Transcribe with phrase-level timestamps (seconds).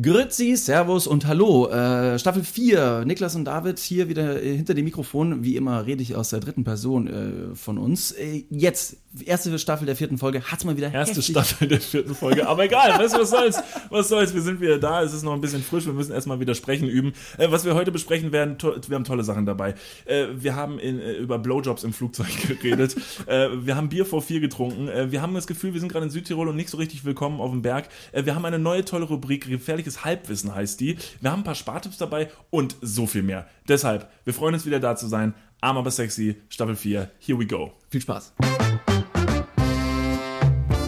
[0.00, 1.68] Grüezi, Servus und Hallo.
[1.68, 5.42] Äh, Staffel 4, Niklas und David hier wieder äh, hinter dem Mikrofon.
[5.44, 7.06] Wie immer rede ich aus der dritten Person
[7.52, 8.12] äh, von uns.
[8.12, 12.14] Äh, jetzt, erste Staffel der vierten Folge, hat's mal wieder Erste heftig- Staffel der vierten
[12.14, 12.48] Folge.
[12.48, 13.58] Aber egal, weißt was soll's?
[13.90, 14.32] Was soll's?
[14.32, 15.02] Wir sind wieder da.
[15.02, 15.84] Es ist noch ein bisschen frisch.
[15.84, 17.12] Wir müssen erstmal wieder sprechen üben.
[17.36, 18.56] Äh, was wir heute besprechen werden,
[18.86, 19.74] wir haben tolle Sachen dabei.
[20.06, 22.28] Äh, wir haben in, über Blowjobs im Flugzeug
[22.62, 22.96] geredet.
[23.26, 24.88] wir haben Bier vor vier getrunken.
[25.10, 27.50] Wir haben das Gefühl, wir sind gerade in Südtirol und nicht so richtig willkommen auf
[27.50, 27.88] dem Berg.
[28.14, 30.96] Wir haben eine neue tolle Rubrik, gefährliches Halbwissen heißt die.
[31.20, 33.46] Wir haben ein paar Spartipps dabei und so viel mehr.
[33.68, 35.34] Deshalb, wir freuen uns wieder da zu sein.
[35.60, 37.10] Arm aber sexy, Staffel 4.
[37.18, 37.72] Here we go.
[37.90, 38.32] Viel Spaß.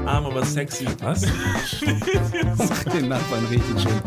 [0.06, 0.86] Arm aber sexy.
[1.00, 1.22] Was?
[2.92, 4.00] Den Nachbarn richtig schön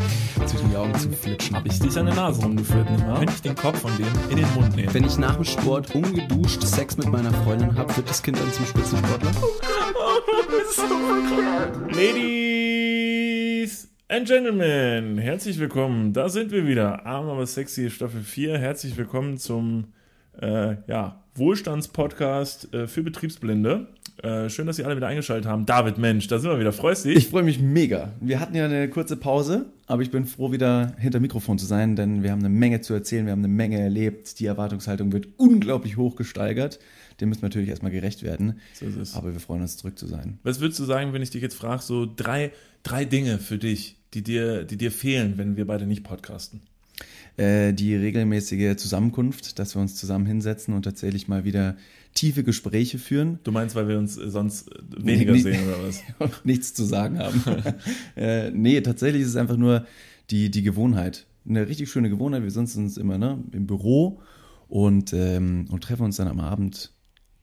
[0.46, 1.56] zwischen die Augen zu flitschen.
[1.56, 3.18] Hab ich dich an der Nase rumgeführt, nicht wahr?
[3.18, 4.92] Könnte ich den Kopf von dem in den Mund nehmen?
[4.92, 8.52] Wenn ich nach dem Sport ungeduscht Sex mit meiner Freundin habe, wird das Kind dann
[8.52, 9.30] zum Spitzensportler?
[11.88, 12.85] Ladies
[14.08, 16.12] and Gentlemen, herzlich willkommen.
[16.12, 17.04] Da sind wir wieder.
[17.04, 18.56] Arm aber sexy Staffel 4.
[18.56, 19.86] Herzlich willkommen zum
[20.40, 23.88] äh, ja, Wohlstandspodcast äh, für Betriebsblinde.
[24.22, 25.66] Äh, schön, dass Sie alle wieder eingeschaltet haben.
[25.66, 26.72] David, Mensch, da sind wir wieder.
[26.72, 27.16] Freust dich?
[27.16, 28.12] Ich freue mich mega.
[28.20, 31.96] Wir hatten ja eine kurze Pause, aber ich bin froh, wieder hinter Mikrofon zu sein,
[31.96, 34.38] denn wir haben eine Menge zu erzählen, wir haben eine Menge erlebt.
[34.38, 36.78] Die Erwartungshaltung wird unglaublich hoch gesteigert.
[37.20, 38.60] Dem müssen wir natürlich erstmal gerecht werden.
[38.74, 39.14] So ist es.
[39.14, 40.38] Aber wir freuen uns, zurück zu sein.
[40.44, 42.52] Was würdest du sagen, wenn ich dich jetzt frage, so drei,
[42.86, 46.62] drei Dinge für dich, die dir, die dir fehlen, wenn wir beide nicht podcasten?
[47.36, 51.76] Äh, die regelmäßige Zusammenkunft, dass wir uns zusammen hinsetzen und tatsächlich mal wieder
[52.14, 55.82] tiefe Gespräche führen Du meinst, weil wir uns äh, sonst äh, weniger Nee, sehen oder
[55.82, 56.02] was?
[56.44, 57.42] nichts zu sagen haben.
[58.16, 59.84] äh, nee, tatsächlich ist es einfach nur
[60.30, 61.26] die, die Gewohnheit.
[61.46, 62.42] Eine richtig schöne Gewohnheit.
[62.42, 64.20] Wir sitzen uns immer ne, im Büro
[64.68, 66.92] und, ähm, und treffen uns dann am Abend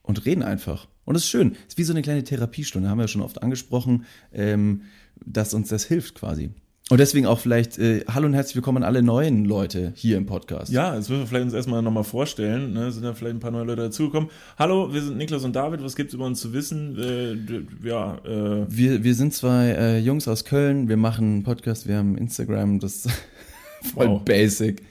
[0.02, 0.88] und reden einfach.
[1.04, 1.52] Und es ist schön.
[1.52, 4.82] Es ist wie so eine kleine Therapiestunde, haben wir ja schon oft angesprochen, ähm,
[5.24, 6.50] dass uns das hilft quasi.
[6.90, 10.26] Und deswegen auch vielleicht äh, Hallo und herzlich willkommen an alle neuen Leute hier im
[10.26, 10.70] Podcast.
[10.70, 12.74] Ja, jetzt müssen wir vielleicht uns erstmal nochmal vorstellen.
[12.74, 12.92] Ne?
[12.92, 14.28] Sind da vielleicht ein paar neue Leute dazugekommen.
[14.58, 15.82] Hallo, wir sind Niklas und David.
[15.82, 16.98] Was gibt's über uns zu wissen?
[16.98, 21.88] Äh, ja, äh, Wir, wir sind zwei äh, Jungs aus Köln, wir machen einen Podcast,
[21.88, 23.10] wir haben Instagram, das ist
[23.94, 24.22] voll Wow.
[24.22, 24.82] basic.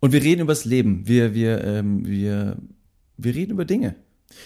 [0.00, 1.08] Und wir reden übers Leben.
[1.08, 2.58] Wir, wir, ähm, wir,
[3.16, 3.94] wir reden über Dinge.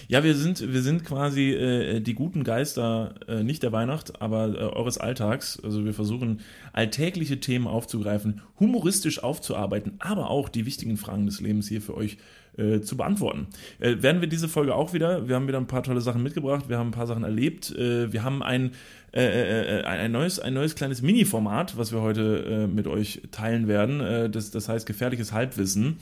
[0.07, 4.47] Ja, wir sind, wir sind quasi äh, die guten Geister, äh, nicht der Weihnacht, aber
[4.49, 5.59] äh, eures Alltags.
[5.63, 11.67] Also wir versuchen alltägliche Themen aufzugreifen, humoristisch aufzuarbeiten, aber auch die wichtigen Fragen des Lebens
[11.67, 12.17] hier für euch
[12.57, 13.47] äh, zu beantworten.
[13.79, 15.27] Äh, werden wir diese Folge auch wieder.
[15.27, 16.69] Wir haben wieder ein paar tolle Sachen mitgebracht.
[16.69, 17.71] Wir haben ein paar Sachen erlebt.
[17.75, 18.71] Äh, wir haben ein
[19.13, 23.67] äh, äh, äh, ein neues, ein neues kleines Mini-Format, was wir heute mit euch teilen
[23.67, 24.31] werden.
[24.31, 25.97] Das, das heißt gefährliches Halbwissen.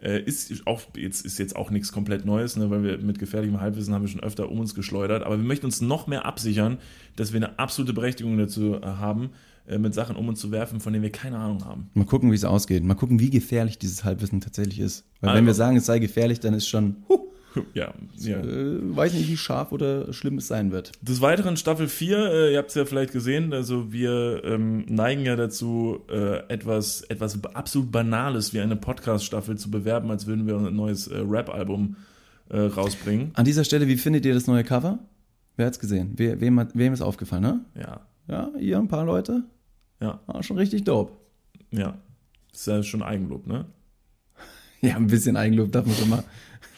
[0.00, 3.94] Ist auch jetzt ist jetzt auch nichts komplett Neues, ne, weil wir mit gefährlichem Halbwissen
[3.94, 5.22] haben wir schon öfter um uns geschleudert.
[5.24, 6.78] Aber wir möchten uns noch mehr absichern,
[7.16, 9.30] dass wir eine absolute Berechtigung dazu haben,
[9.78, 11.90] mit Sachen um uns zu werfen, von denen wir keine Ahnung haben.
[11.94, 12.84] Mal gucken, wie es ausgeht.
[12.84, 15.04] Mal gucken, wie gefährlich dieses Halbwissen tatsächlich ist.
[15.20, 17.18] Weil wenn Also- wir sagen, es sei gefährlich, dann ist schon, huh,
[17.72, 18.38] Ja, ja.
[18.40, 20.90] äh, weiß nicht, wie scharf oder schlimm es sein wird.
[21.02, 25.24] Des Weiteren Staffel 4, äh, ihr habt es ja vielleicht gesehen, also wir ähm, neigen
[25.24, 30.56] ja dazu, äh, etwas, etwas absolut Banales wie eine Podcast-Staffel zu bewerben, als würden wir
[30.56, 31.94] ein neues äh, Rap-Album
[32.50, 33.30] äh, rausbringen.
[33.34, 34.98] An dieser Stelle, wie findet ihr das neue Cover?
[35.56, 36.14] Wer hat's gesehen?
[36.16, 37.60] We, wem, hat, wem ist aufgefallen, ne?
[37.80, 39.44] Ja, Ja, ihr, ein paar Leute?
[40.00, 41.12] Ja, Ah, schon richtig dope.
[41.70, 41.98] ja.
[42.52, 43.64] Ist ja schon Eigenlob, ne?
[44.80, 46.24] Ja, ein bisschen Eigenlob darf man schon mal.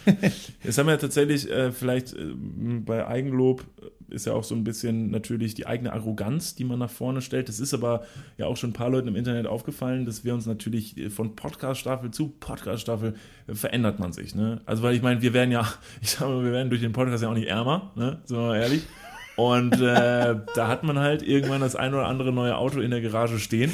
[0.63, 3.65] Jetzt haben wir ja tatsächlich äh, vielleicht äh, bei Eigenlob
[4.09, 7.49] ist ja auch so ein bisschen natürlich die eigene Arroganz, die man nach vorne stellt.
[7.49, 8.05] Das ist aber
[8.39, 11.35] ja auch schon ein paar Leuten im Internet aufgefallen, dass wir uns natürlich äh, von
[11.37, 13.15] Podcast-Staffel zu Podcast-Staffel
[13.49, 14.35] äh, verändert man sich.
[14.35, 14.61] Ne?
[14.65, 15.67] Also weil ich meine, wir werden ja,
[16.01, 18.21] ich sag mal, wir werden durch den Podcast ja auch nicht ärmer, ne?
[18.25, 18.83] sind wir mal ehrlich.
[19.37, 23.03] Und äh, da hat man halt irgendwann das ein oder andere neue Auto in der
[23.03, 23.71] Garage stehen.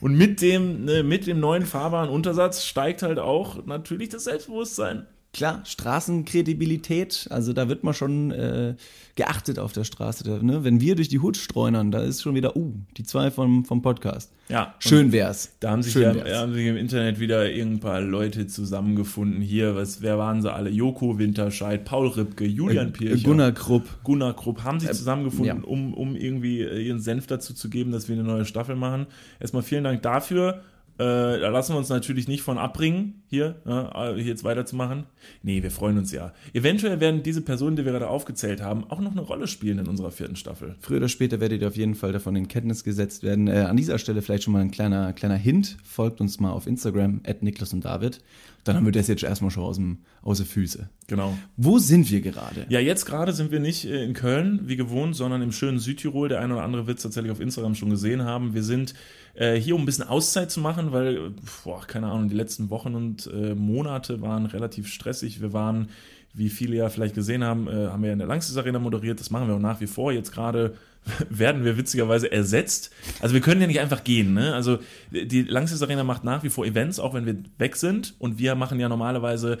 [0.00, 5.06] Und mit dem, ne, mit dem neuen fahrbaren Untersatz steigt halt auch natürlich das Selbstbewusstsein.
[5.34, 8.74] Klar, Straßenkredibilität, also da wird man schon äh,
[9.14, 10.24] geachtet auf der Straße.
[10.24, 10.62] Da, ne?
[10.62, 13.80] Wenn wir durch die Hut streunern, da ist schon wieder, uh, die zwei vom, vom
[13.80, 14.30] Podcast.
[14.50, 15.56] Ja, Schön wär's.
[15.60, 19.40] Da haben sich, Schön ja, da haben sich im Internet wieder irgendein paar Leute zusammengefunden.
[19.40, 20.68] Hier, was, wer waren sie alle?
[20.68, 23.88] Joko Winterscheid, Paul Ripke, Julian Pircher, Äh, Gunnar Krupp.
[24.04, 25.64] Gunnar Krupp haben sich zusammengefunden, ja.
[25.64, 29.06] um, um irgendwie äh, ihren Senf dazu zu geben, dass wir eine neue Staffel machen.
[29.40, 30.62] Erstmal vielen Dank dafür.
[30.98, 35.04] Äh, da lassen wir uns natürlich nicht von abbringen, hier, äh, hier jetzt weiterzumachen.
[35.42, 36.32] Nee, wir freuen uns ja.
[36.52, 39.88] Eventuell werden diese Personen, die wir gerade aufgezählt haben, auch noch eine Rolle spielen in
[39.88, 40.76] unserer vierten Staffel.
[40.80, 43.48] Früher oder später werdet ihr auf jeden Fall davon in Kenntnis gesetzt werden.
[43.48, 45.78] Äh, an dieser Stelle vielleicht schon mal ein kleiner, kleiner Hint.
[45.82, 48.20] Folgt uns mal auf Instagram, at Niklas und David.
[48.64, 50.88] Dann haben wir das jetzt erstmal schon aus, dem, aus der Füße.
[51.08, 51.36] Genau.
[51.56, 52.64] Wo sind wir gerade?
[52.68, 56.28] Ja, jetzt gerade sind wir nicht äh, in Köln, wie gewohnt, sondern im schönen Südtirol.
[56.28, 58.54] Der eine oder andere wird es tatsächlich auf Instagram schon gesehen haben.
[58.54, 58.94] Wir sind
[59.34, 61.32] äh, hier, um ein bisschen Auszeit zu machen, weil,
[61.64, 65.40] boah, keine Ahnung, die letzten Wochen und äh, Monate waren relativ stressig.
[65.40, 65.88] Wir waren,
[66.34, 69.20] wie viele ja vielleicht gesehen haben, äh, haben wir in der Langsys Arena moderiert.
[69.20, 70.12] Das machen wir auch nach wie vor.
[70.12, 70.74] Jetzt gerade
[71.30, 72.90] werden wir witzigerweise ersetzt.
[73.20, 74.34] Also wir können ja nicht einfach gehen.
[74.34, 74.54] Ne?
[74.54, 74.78] Also
[75.10, 78.14] die Langsys Arena macht nach wie vor Events, auch wenn wir weg sind.
[78.18, 79.58] Und wir machen ja normalerweise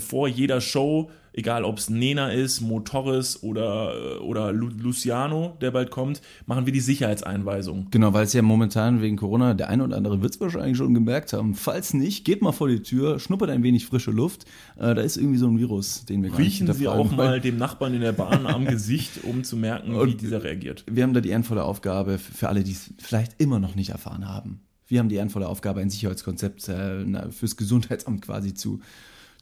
[0.00, 5.90] vor jeder Show, egal ob es Nena ist, Motoris oder, oder Lu Luciano, der bald
[5.90, 7.88] kommt, machen wir die Sicherheitseinweisung.
[7.90, 10.94] Genau, weil es ja momentan wegen Corona, der eine oder andere wird es wahrscheinlich schon
[10.94, 11.54] gemerkt haben.
[11.54, 14.44] Falls nicht, geht mal vor die Tür, schnuppert ein wenig frische Luft.
[14.76, 17.40] Äh, da ist irgendwie so ein Virus, den wir gar Riechen nicht Sie auch mal
[17.40, 20.84] dem Nachbarn in der Bahn am Gesicht, um zu merken, wie Und dieser reagiert.
[20.90, 24.28] Wir haben da die ehrenvolle Aufgabe für alle, die es vielleicht immer noch nicht erfahren
[24.28, 24.60] haben.
[24.88, 28.80] Wir haben die ehrenvolle Aufgabe, ein Sicherheitskonzept äh, fürs Gesundheitsamt quasi zu,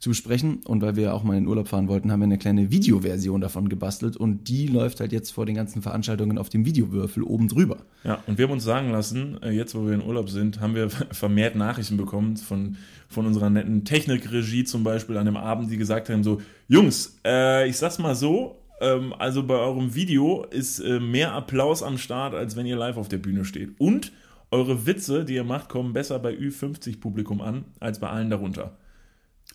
[0.04, 0.60] zu besprechen.
[0.64, 3.40] Und weil wir auch mal in den Urlaub fahren wollten, haben wir eine kleine Videoversion
[3.40, 4.16] davon gebastelt.
[4.16, 7.78] Und die läuft halt jetzt vor den ganzen Veranstaltungen auf dem Videowürfel oben drüber.
[8.04, 10.74] Ja, und wir haben uns sagen lassen, äh, jetzt wo wir in Urlaub sind, haben
[10.74, 12.76] wir vermehrt Nachrichten bekommen von,
[13.08, 17.66] von unserer netten Technikregie zum Beispiel an dem Abend, die gesagt haben so, Jungs, äh,
[17.66, 22.34] ich sag's mal so, ähm, also bei eurem Video ist äh, mehr Applaus am Start,
[22.34, 23.70] als wenn ihr live auf der Bühne steht.
[23.80, 24.12] Und
[24.50, 28.76] eure Witze, die ihr macht, kommen besser bei Ü50-Publikum an, als bei allen darunter.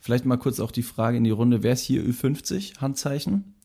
[0.02, 2.78] Vielleicht mal kurz auch die Frage in die Runde, wer ist hier Ü50?
[2.80, 3.56] Handzeichen?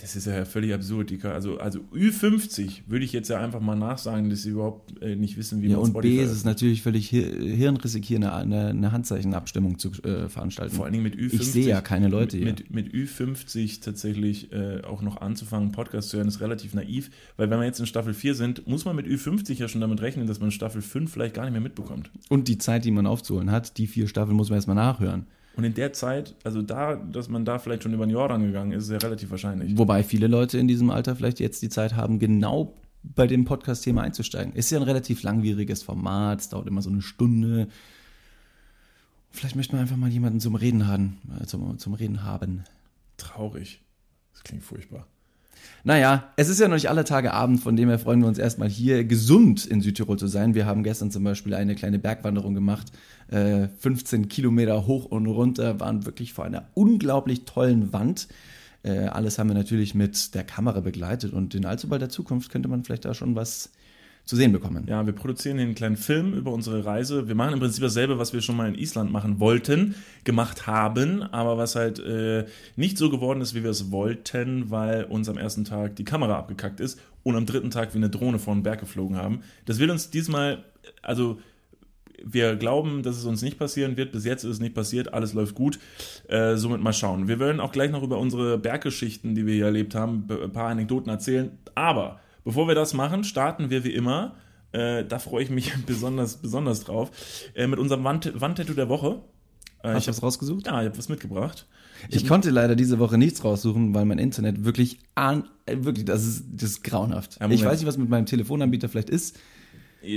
[0.00, 1.12] Das ist ja völlig absurd.
[1.24, 5.36] Also, also Ü50 würde ich jetzt ja einfach mal nachsagen, dass sie überhaupt äh, nicht
[5.36, 8.32] wissen, wie Ja, man und Spotify B ist es natürlich völlig hir hirnrissig, hier eine,
[8.32, 10.74] eine, eine Handzeichenabstimmung zu äh, veranstalten.
[10.74, 11.34] Vor allen Dingen mit Ü50.
[11.34, 12.46] Ich sehe ja keine Leute hier.
[12.46, 17.50] Mit, mit Ü50 tatsächlich äh, auch noch anzufangen, Podcast zu hören, ist relativ naiv, weil
[17.50, 20.26] wenn wir jetzt in Staffel 4 sind, muss man mit Ü50 ja schon damit rechnen,
[20.26, 22.10] dass man Staffel 5 vielleicht gar nicht mehr mitbekommt.
[22.30, 25.26] Und die Zeit, die man aufzuholen hat, die vier Staffeln muss man erstmal nachhören.
[25.60, 28.72] Und in der Zeit, also da, dass man da vielleicht schon über den Jordan gegangen
[28.72, 29.76] ist, ist ja relativ wahrscheinlich.
[29.76, 34.00] Wobei viele Leute in diesem Alter vielleicht jetzt die Zeit haben, genau bei dem Podcast-Thema
[34.00, 34.54] einzusteigen.
[34.54, 37.68] Ist ja ein relativ langwieriges Format, es dauert immer so eine Stunde.
[39.30, 41.18] Vielleicht möchte man einfach mal jemanden zum Reden haben.
[41.38, 42.64] äh, Zum, zum Reden haben.
[43.18, 43.82] Traurig.
[44.32, 45.06] Das klingt furchtbar.
[45.82, 48.38] Naja, es ist ja noch nicht alle Tage Abend, von dem her freuen wir uns
[48.38, 50.54] erstmal hier gesund in Südtirol zu sein.
[50.54, 52.92] Wir haben gestern zum Beispiel eine kleine Bergwanderung gemacht,
[53.28, 58.28] äh, 15 Kilometer hoch und runter, waren wirklich vor einer unglaublich tollen Wand.
[58.82, 62.50] Äh, alles haben wir natürlich mit der Kamera begleitet und in allzu bald der Zukunft
[62.50, 63.70] könnte man vielleicht da schon was
[64.24, 64.84] zu sehen bekommen.
[64.86, 67.26] Ja, wir produzieren hier einen kleinen Film über unsere Reise.
[67.26, 71.22] Wir machen im Prinzip dasselbe, was wir schon mal in Island machen wollten, gemacht haben,
[71.22, 72.46] aber was halt äh,
[72.76, 76.38] nicht so geworden ist, wie wir es wollten, weil uns am ersten Tag die Kamera
[76.38, 79.40] abgekackt ist und am dritten Tag wir eine Drohne vor den Berg geflogen haben.
[79.66, 80.64] Das wird uns diesmal,
[81.02, 81.40] also
[82.22, 84.12] wir glauben, dass es uns nicht passieren wird.
[84.12, 85.14] Bis jetzt ist es nicht passiert.
[85.14, 85.78] Alles läuft gut.
[86.28, 87.28] Äh, somit mal schauen.
[87.28, 90.52] Wir werden auch gleich noch über unsere Berggeschichten, die wir hier erlebt haben, be- ein
[90.52, 91.50] paar Anekdoten erzählen.
[91.74, 94.36] Aber bevor wir das machen, starten wir wie immer.
[94.72, 97.10] Äh, da freue ich mich besonders, besonders drauf.
[97.54, 99.22] Äh, mit unserem Wand Wandtattoo der Woche.
[99.82, 100.66] Äh, Hast ich du was rausgesucht?
[100.66, 101.66] ja, ich habe was mitgebracht.
[102.08, 106.26] Ich konnte leider diese Woche nichts raussuchen, weil mein Internet wirklich an, äh, wirklich, das
[106.26, 107.38] ist, das ist grauenhaft.
[107.40, 109.38] Ja, ich weiß nicht, was mit meinem Telefonanbieter vielleicht ist.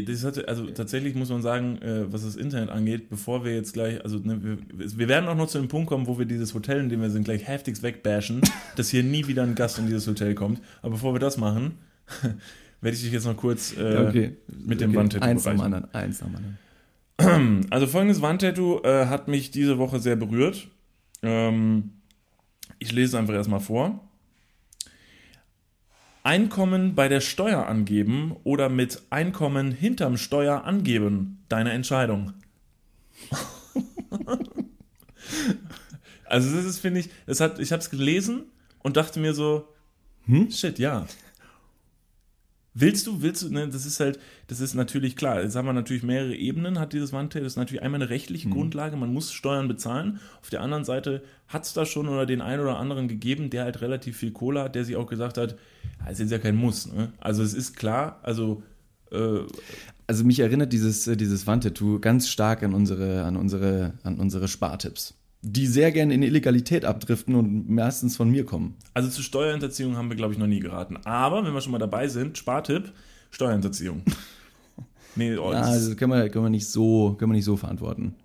[0.05, 3.73] Das hatte, also tatsächlich muss man sagen, äh, was das Internet angeht, bevor wir jetzt
[3.73, 4.57] gleich, also ne, wir,
[4.97, 7.09] wir werden auch noch zu dem Punkt kommen, wo wir dieses Hotel, in dem wir
[7.09, 8.41] sind, gleich heftigst wegbashen,
[8.77, 10.61] dass hier nie wieder ein Gast in dieses Hotel kommt.
[10.81, 11.79] Aber bevor wir das machen,
[12.81, 16.35] werde ich dich jetzt noch kurz äh, mit dem Wandtattoo Eins am anderen, eins am
[16.35, 16.57] anderen.
[17.69, 20.67] Also folgendes Wandtattoo äh, hat mich diese Woche sehr berührt.
[21.21, 21.91] Ähm,
[22.79, 24.07] ich lese es einfach erstmal vor.
[26.23, 31.43] Einkommen bei der Steuer angeben oder mit Einkommen hinterm Steuer angeben.
[31.49, 32.33] Deine Entscheidung.
[36.25, 38.45] also das ist, finde ich, das hat, ich habe es gelesen
[38.79, 39.67] und dachte mir so,
[40.49, 41.05] shit, ja.
[42.75, 45.41] Willst du, willst du, ne, das ist halt, das ist natürlich klar.
[45.41, 47.43] Jetzt haben wir natürlich mehrere Ebenen, hat dieses Wandtattoo.
[47.43, 50.19] Das ist natürlich einmal eine rechtliche Grundlage, man muss Steuern bezahlen.
[50.41, 53.65] Auf der anderen Seite hat es da schon oder den einen oder anderen gegeben, der
[53.65, 55.55] halt relativ viel Kohle hat, der sich auch gesagt hat,
[56.09, 56.91] es ist ja kein Muss.
[56.91, 57.13] Ne?
[57.19, 58.63] Also es ist klar, also
[59.11, 59.41] äh,
[60.07, 64.47] Also mich erinnert dieses, äh, dieses Wandtattoo ganz stark an unsere, an unsere, an unsere
[64.47, 65.13] Spartipps.
[65.45, 68.75] Die sehr gerne in Illegalität abdriften und meistens von mir kommen.
[68.93, 70.97] Also zu Steuerhinterziehung haben wir, glaube ich, noch nie geraten.
[71.03, 72.91] Aber wenn wir schon mal dabei sind, Spartipp,
[73.31, 74.03] Steuerhinterziehung.
[75.15, 78.15] Nee, oh, ist- also können wir, können wir nicht so, können wir nicht so verantworten.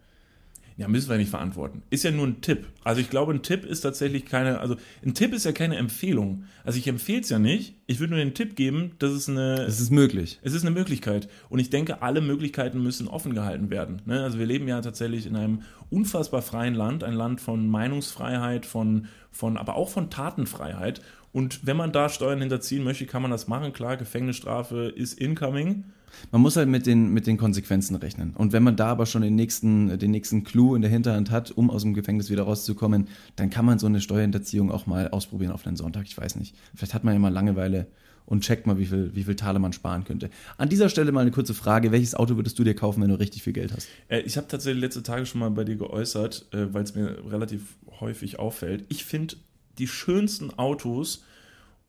[0.79, 1.83] Ja, müssen wir nicht verantworten.
[1.91, 2.69] Ist ja nur ein Tipp.
[2.85, 6.45] Also ich glaube, ein Tipp ist tatsächlich keine, also ein Tipp ist ja keine Empfehlung.
[6.63, 7.75] Also ich empfehle es ja nicht.
[7.89, 9.65] Ich würde nur den Tipp geben, dass es eine.
[9.67, 10.39] Es ist möglich.
[10.43, 11.29] Es ist eine Möglichkeit.
[11.49, 14.03] Und ich denke, alle Möglichkeiten müssen offen gehalten werden.
[14.07, 14.23] Ne?
[14.23, 19.09] Also wir leben ja tatsächlich in einem unfassbar freien Land, ein Land von Meinungsfreiheit, von,
[19.33, 21.01] von, aber auch von Tatenfreiheit.
[21.33, 23.73] Und wenn man da Steuern hinterziehen möchte, kann man das machen.
[23.73, 25.87] Klar, Gefängnisstrafe ist incoming.
[26.31, 28.33] Man muss halt mit den, mit den Konsequenzen rechnen.
[28.35, 31.51] Und wenn man da aber schon den nächsten, den nächsten Clou in der Hinterhand hat,
[31.51, 35.53] um aus dem Gefängnis wieder rauszukommen, dann kann man so eine Steuerhinterziehung auch mal ausprobieren
[35.53, 36.07] auf einen Sonntag.
[36.07, 36.55] Ich weiß nicht.
[36.75, 37.87] Vielleicht hat man ja mal Langeweile
[38.29, 40.29] und checkt mal, wie viel, wie viel Taler man sparen könnte.
[40.59, 41.93] An dieser Stelle mal eine kurze Frage.
[41.93, 43.89] Welches Auto würdest du dir kaufen, wenn du richtig viel Geld hast?
[44.09, 47.17] Äh, ich habe tatsächlich letzte Tage schon mal bei dir geäußert, äh, weil es mir
[47.31, 48.85] relativ häufig auffällt.
[48.91, 49.37] Ich finde
[49.79, 51.25] die schönsten Autos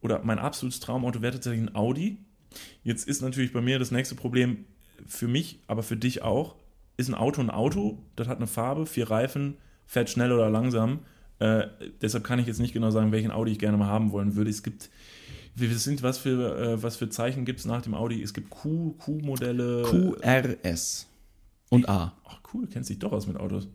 [0.01, 2.19] oder mein absolutes Traumauto wäre tatsächlich ein Audi
[2.83, 4.65] Jetzt ist natürlich bei mir das nächste Problem
[5.05, 6.55] für mich, aber für dich auch.
[6.97, 10.99] Ist ein Auto ein Auto, das hat eine Farbe, vier Reifen, fährt schnell oder langsam.
[11.39, 11.67] Äh,
[12.01, 14.49] deshalb kann ich jetzt nicht genau sagen, welchen Audi ich gerne mal haben wollen würde.
[14.49, 14.89] Es gibt,
[15.55, 18.21] wie sind, was für, äh, was für Zeichen gibt es nach dem Audi?
[18.21, 19.83] Es gibt Q, Q-Modelle.
[19.83, 21.07] QRS
[21.69, 22.13] und A.
[22.25, 23.67] Ach cool, kennst dich doch aus mit Autos.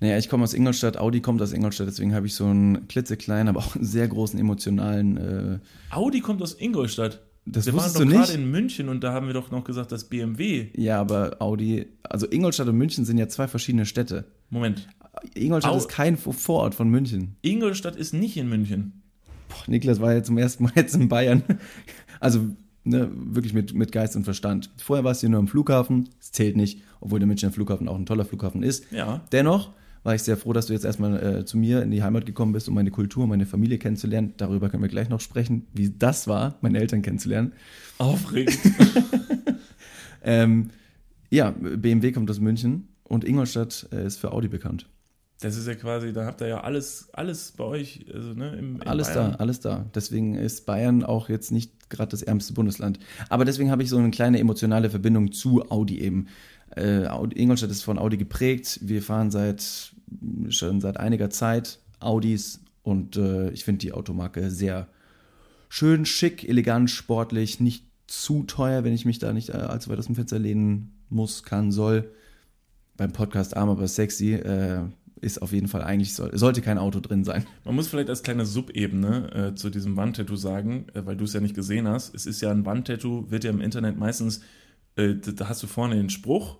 [0.00, 3.48] Naja, ich komme aus Ingolstadt, Audi kommt aus Ingolstadt, deswegen habe ich so einen klitzekleinen,
[3.48, 5.16] aber auch einen sehr großen emotionalen.
[5.16, 7.20] Äh Audi kommt aus Ingolstadt.
[7.44, 8.28] Das wir wusstest waren du doch nicht?
[8.30, 10.68] gerade in München und da haben wir doch noch gesagt, dass BMW.
[10.76, 14.26] Ja, aber Audi, also Ingolstadt und München sind ja zwei verschiedene Städte.
[14.50, 14.88] Moment.
[15.34, 17.36] Ingolstadt Au- ist kein Vorort von München.
[17.42, 19.02] Ingolstadt ist nicht in München.
[19.48, 21.42] Boah, Niklas war ja zum ersten Mal jetzt in Bayern.
[22.20, 22.50] Also
[22.84, 24.70] ne, wirklich mit, mit Geist und Verstand.
[24.76, 28.06] Vorher warst du nur am Flughafen, es zählt nicht, obwohl der Münchner Flughafen auch ein
[28.06, 28.84] toller Flughafen ist.
[28.92, 29.22] Ja.
[29.32, 29.72] Dennoch
[30.02, 32.52] war ich sehr froh, dass du jetzt erstmal äh, zu mir in die Heimat gekommen
[32.52, 34.34] bist, um meine Kultur, meine Familie kennenzulernen.
[34.36, 37.52] Darüber können wir gleich noch sprechen, wie das war, meine Eltern kennenzulernen.
[37.98, 38.58] Aufregend.
[40.24, 40.70] Ähm,
[41.30, 44.88] ja, BMW kommt aus München und Ingolstadt äh, ist für Audi bekannt.
[45.40, 48.76] Das ist ja quasi, da habt ihr ja alles, alles bei euch, also ne, im,
[48.76, 49.32] in Alles Bayern.
[49.32, 49.86] da, alles da.
[49.92, 53.00] Deswegen ist Bayern auch jetzt nicht gerade das ärmste Bundesland.
[53.28, 56.28] Aber deswegen habe ich so eine kleine emotionale Verbindung zu Audi eben.
[56.76, 58.80] Äh, Ingolstadt ist von Audi geprägt.
[58.82, 59.92] Wir fahren seit
[60.48, 64.88] schon seit einiger Zeit Audis und äh, ich finde die Automarke sehr
[65.68, 69.98] schön, schick, elegant, sportlich, nicht zu teuer, wenn ich mich da nicht äh, allzu weit
[69.98, 72.10] aus dem Fenster lehnen muss, kann, soll.
[72.96, 74.82] Beim Podcast Arm aber sexy äh,
[75.22, 77.46] ist auf jeden Fall eigentlich, soll, sollte kein Auto drin sein.
[77.64, 81.32] Man muss vielleicht als kleine Subebene äh, zu diesem Wandtattoo sagen, äh, weil du es
[81.32, 82.14] ja nicht gesehen hast.
[82.14, 84.42] Es ist ja ein Wandtattoo, wird ja im Internet meistens,
[84.96, 86.58] äh, da hast du vorne den Spruch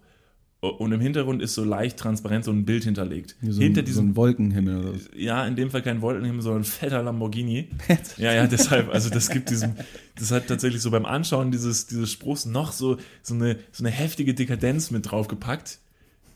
[0.63, 3.37] äh, und im Hintergrund ist so leicht transparent so ein Bild hinterlegt.
[3.43, 5.09] So Hinter ein, diesem so Wolkenhimmel oder so.
[5.17, 7.69] ja, in dem Fall kein Wolkenhimmel, sondern ein fetter Lamborghini.
[8.17, 9.75] ja, ja, deshalb, also das gibt diesem,
[10.17, 13.91] das hat tatsächlich so beim Anschauen dieses, dieses Spruchs noch so, so, eine, so eine
[13.91, 15.79] heftige Dekadenz mit draufgepackt,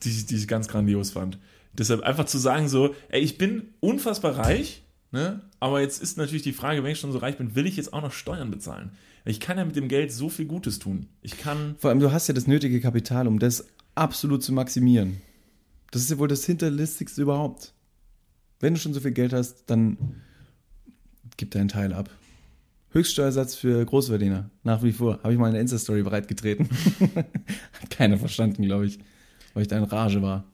[0.03, 1.39] die, die ich ganz grandios fand.
[1.73, 6.41] Deshalb einfach zu sagen so, ey, ich bin unfassbar reich, ne, aber jetzt ist natürlich
[6.41, 8.91] die Frage, wenn ich schon so reich bin, will ich jetzt auch noch Steuern bezahlen?
[9.27, 11.07] Ich kann ja mit dem Geld so viel Gutes tun.
[11.21, 15.21] Ich kann, Vor allem, du hast ja das nötige Kapital, um das absolut zu maximieren.
[15.91, 17.73] Das ist ja wohl das Hinterlistigste überhaupt.
[18.61, 19.97] Wenn du schon so viel Geld hast, dann
[21.35, 22.09] gib deinen Teil ab.
[22.91, 25.19] Höchststeuersatz für Großverdiener, nach wie vor.
[25.23, 26.69] Habe ich mal eine Insta-Story bereitgetreten.
[27.81, 28.99] Hat keiner verstanden, glaube ich,
[29.53, 30.45] weil ich da in Rage war.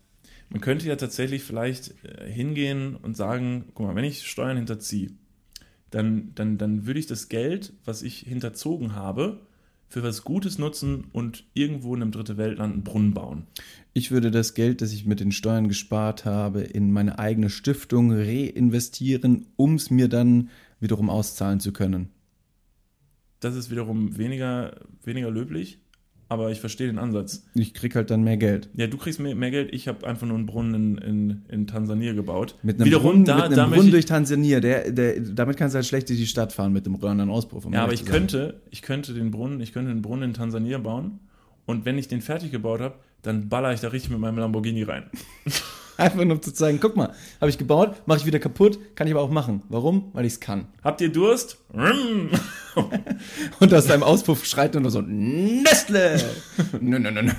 [0.50, 5.12] Man könnte ja tatsächlich vielleicht äh, hingehen und sagen, guck mal, wenn ich Steuern hinterziehe,
[5.94, 9.42] dann, dann, dann würde ich das Geld, was ich hinterzogen habe,
[9.88, 13.44] für was Gutes nutzen und irgendwo in einem dritte Weltland einen Brunnen bauen.
[13.94, 18.12] Ich würde das Geld, das ich mit den Steuern gespart habe, in meine eigene Stiftung
[18.12, 22.10] reinvestieren, um es mir dann wiederum auszahlen zu können.
[23.40, 25.80] Das ist wiederum weniger, weniger löblich,
[26.30, 27.46] aber ich verstehe den Ansatz.
[27.54, 28.70] Ich krieg halt dann mehr Geld.
[28.76, 31.68] Ja, du kriegst mehr, mehr Geld, ich habe einfach nur einen Brunnen in, in, in
[31.68, 32.56] Tansania gebaut.
[32.64, 35.76] Mit einem wiederum, Brunnen, da, mit einem da Brunnen durch Tansania, der, der, damit kannst
[35.76, 37.66] du halt schlecht durch die Stadt fahren mit dem röhrenden Auspuff.
[37.66, 40.78] um Ja, aber ich könnte, ich könnte den Brunnen, ich könnte einen Brunnen in Tansania
[40.78, 41.20] bauen
[41.66, 44.84] und wenn ich den fertig gebaut habe, dann baller ich da richtig mit meinem Lamborghini
[44.84, 45.06] rein.
[45.98, 49.08] Einfach nur um zu zeigen, guck mal, habe ich gebaut, mache ich wieder kaputt, kann
[49.08, 49.64] ich aber auch machen.
[49.70, 50.10] Warum?
[50.14, 50.68] Weil ich es kann.
[50.84, 51.58] Habt ihr Durst?
[51.74, 52.30] Mm.
[53.60, 56.20] Und aus deinem Auspuff schreit nur so, Nestle!
[56.82, 57.32] nö, nö, nö, nö.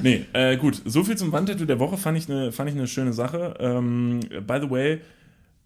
[0.00, 2.86] Nee, äh, gut, so viel zum Wandtattoo der Woche fand ich eine, fand ich eine
[2.86, 3.54] schöne Sache.
[3.58, 5.00] Ähm, by the way,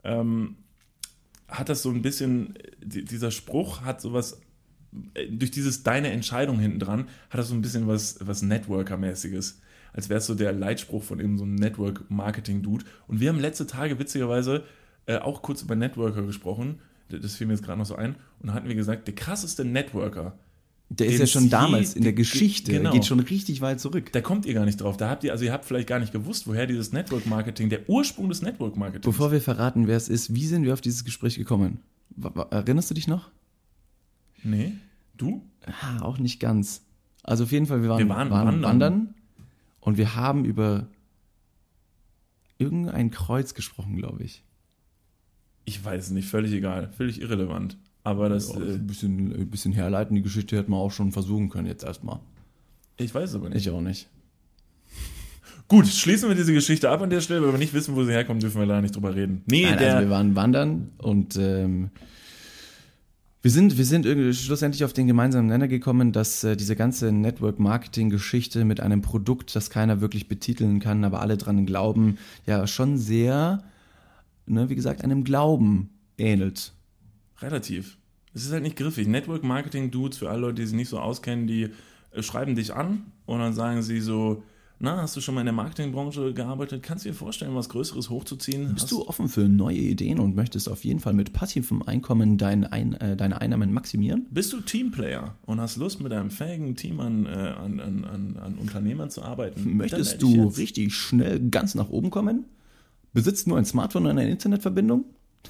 [0.04, 0.56] ähm,
[1.48, 4.40] hat das so ein bisschen, die, dieser Spruch hat sowas,
[5.14, 9.60] äh, durch dieses deine Entscheidung hinten dran, hat das so ein bisschen was, was Networker-mäßiges.
[9.92, 12.84] Als wäre es so der Leitspruch von eben so einem Network-Marketing-Dude.
[13.08, 14.64] Und wir haben letzte Tage witzigerweise
[15.06, 16.78] äh, auch kurz über Networker gesprochen.
[17.08, 18.14] Das fiel mir jetzt gerade noch so ein.
[18.40, 20.38] Und da hatten wir gesagt, der krasseste Networker,
[20.90, 22.92] Der ist ja schon damals in der ge- Geschichte, genau.
[22.92, 24.12] geht schon richtig weit zurück.
[24.12, 24.96] Da kommt ihr gar nicht drauf.
[24.96, 27.88] Da habt ihr, also ihr habt vielleicht gar nicht gewusst, woher dieses Network Marketing, der
[27.88, 29.10] Ursprung des Network Marketing.
[29.10, 31.80] Bevor wir verraten, wer es ist, wie sind wir auf dieses Gespräch gekommen?
[32.50, 33.30] Erinnerst du dich noch?
[34.44, 34.72] Nee.
[35.16, 35.42] Du?
[35.66, 36.82] Ah, auch nicht ganz.
[37.22, 38.62] Also auf jeden Fall, wir waren, Wir waren wandern.
[38.62, 39.14] wandern.
[39.80, 40.88] Und wir haben über
[42.58, 44.44] irgendein Kreuz gesprochen, glaube ich.
[45.64, 47.78] Ich weiß es nicht, völlig egal, völlig irrelevant.
[48.02, 51.12] Aber das, Ja, äh, ein, bisschen, ein bisschen herleiten, die Geschichte hätten wir auch schon
[51.12, 52.20] versuchen können jetzt erstmal.
[52.96, 53.66] ich weiß es aber nicht.
[53.66, 54.08] Ich auch nicht.
[55.68, 58.10] Gut, schließen wir diese Geschichte ab an der Stelle, weil wir nicht wissen, wo sie
[58.10, 59.42] herkommt, dürfen wir leider nicht drüber reden.
[59.46, 61.90] Nee, Nein, der, also wir waren wandern und ähm,
[63.42, 64.04] wir sind, wir sind
[64.34, 69.70] schlussendlich auf den gemeinsamen Nenner gekommen, dass äh, diese ganze Network-Marketing-Geschichte mit einem Produkt, das
[69.70, 73.62] keiner wirklich betiteln kann, aber alle dran glauben, ja schon sehr,
[74.46, 76.74] ne, wie gesagt, einem Glauben ähnelt.
[77.40, 77.96] Relativ.
[78.34, 79.08] Es ist halt nicht griffig.
[79.08, 81.70] Network Marketing Dudes, für alle Leute, die sich nicht so auskennen, die
[82.12, 84.42] äh, schreiben dich an und dann sagen sie so,
[84.82, 86.82] na, hast du schon mal in der Marketingbranche gearbeitet?
[86.82, 88.72] Kannst du dir vorstellen, was Größeres hochzuziehen?
[88.72, 92.38] Bist Hast- du offen für neue Ideen und möchtest auf jeden Fall mit passivem Einkommen
[92.38, 94.26] dein Ein, äh, deine Einnahmen maximieren?
[94.30, 98.36] Bist du Teamplayer und hast Lust, mit einem fähigen Team an, äh, an, an, an,
[98.38, 99.76] an Unternehmern zu arbeiten?
[99.76, 100.58] Möchtest du jetzt.
[100.58, 102.46] richtig schnell ganz nach oben kommen?
[103.12, 105.04] Besitzt nur ein Smartphone und eine Internetverbindung?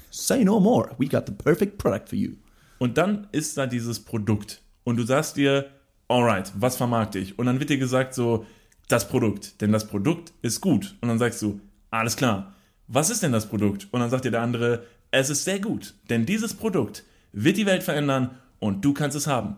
[0.09, 0.91] Say no more.
[0.97, 2.31] We got the perfect product for you.
[2.79, 4.61] Und dann ist da dieses Produkt.
[4.83, 5.67] Und du sagst dir,
[6.07, 7.37] alright, was vermarkte ich?
[7.39, 8.45] Und dann wird dir gesagt so,
[8.91, 9.61] das Produkt.
[9.61, 10.95] Denn das Produkt ist gut.
[11.01, 12.55] Und dann sagst du, alles klar.
[12.87, 13.87] Was ist denn das Produkt?
[13.91, 15.93] Und dann sagt dir der andere, es ist sehr gut.
[16.09, 19.57] Denn dieses Produkt wird die Welt verändern und du kannst es haben.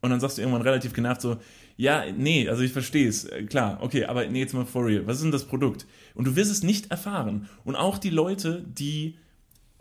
[0.00, 1.38] Und dann sagst du irgendwann relativ genervt so,
[1.76, 5.06] ja, nee, also ich verstehe es, äh, klar, okay, aber nee, jetzt mal for real,
[5.06, 5.86] was ist denn das Produkt?
[6.14, 7.48] Und du wirst es nicht erfahren.
[7.64, 9.18] Und auch die Leute, die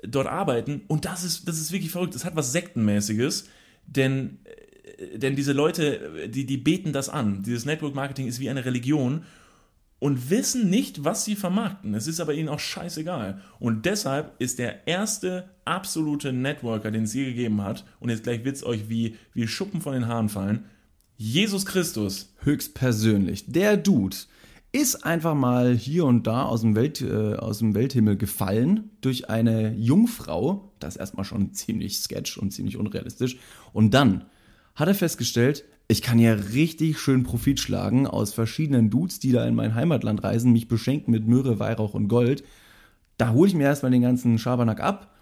[0.02, 3.50] dort arbeiten, und das ist, das ist wirklich verrückt, es hat was Sektenmäßiges,
[3.86, 4.52] denn, äh,
[5.16, 7.44] denn diese Leute, äh, die, die beten das an.
[7.44, 9.24] Dieses Network Marketing ist wie eine Religion
[10.00, 11.94] und wissen nicht, was sie vermarkten.
[11.94, 13.42] Es ist aber ihnen auch scheißegal.
[13.60, 18.44] Und deshalb ist der erste absolute Networker, den es je gegeben hat, und jetzt gleich
[18.44, 20.66] wird es euch wie, wie Schuppen von den Haaren fallen,
[21.16, 22.34] Jesus Christus.
[22.42, 23.46] Höchstpersönlich.
[23.48, 24.18] Der Dude
[24.74, 29.30] ist einfach mal hier und da aus dem, Welt, äh, aus dem Welthimmel gefallen durch
[29.30, 30.74] eine Jungfrau.
[30.80, 33.38] Das ist erstmal schon ziemlich sketch und ziemlich unrealistisch.
[33.72, 34.26] Und dann
[34.76, 39.46] hat er festgestellt, ich kann ja richtig schön Profit schlagen aus verschiedenen Dudes, die da
[39.46, 42.44] in mein Heimatland reisen, mich beschenken mit Myrrhe, Weihrauch und Gold.
[43.18, 45.14] Da hole ich mir erstmal den ganzen Schabernack ab,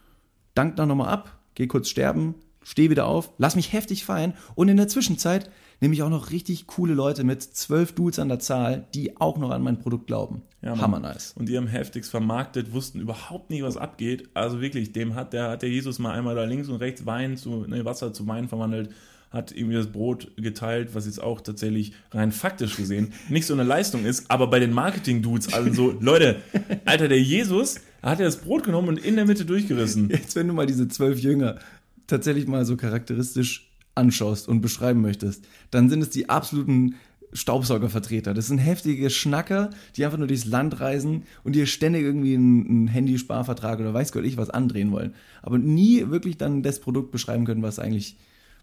[0.54, 4.70] dank dann nochmal ab, geh kurz sterben, steh wieder auf, lass mich heftig feiern und
[4.70, 5.50] in der Zwischenzeit
[5.82, 9.40] nehme ich auch noch richtig coole Leute mit, zwölf Dudes an der Zahl, die auch
[9.40, 10.44] noch an mein Produkt glauben.
[10.62, 10.78] Ja.
[10.78, 11.34] Hammer nice.
[11.38, 14.30] Und die haben heftigst vermarktet, wussten überhaupt nicht, was abgeht.
[14.36, 17.36] Also wirklich, dem hat der, hat der Jesus mal einmal da links und rechts Wein
[17.36, 18.92] zu, ne, Wasser zu Wein verwandelt,
[19.32, 23.64] hat irgendwie das Brot geteilt, was jetzt auch tatsächlich rein faktisch gesehen nicht so eine
[23.64, 26.38] Leistung ist, aber bei den Marketing-Dudes, also so, Leute,
[26.86, 30.10] Alter, der Jesus hat ja das Brot genommen und in der Mitte durchgerissen.
[30.10, 31.60] Jetzt, wenn du mal diese zwölf Jünger
[32.08, 36.96] tatsächlich mal so charakteristisch anschaust und beschreiben möchtest, dann sind es die absoluten
[37.34, 38.34] Staubsaugervertreter.
[38.34, 42.68] Das sind heftige Schnacker, die einfach nur durchs Land reisen und dir ständig irgendwie einen,
[42.68, 45.14] einen Handysparvertrag oder weiß Gott ich was andrehen wollen.
[45.42, 48.18] Aber nie wirklich dann das Produkt beschreiben können, was eigentlich,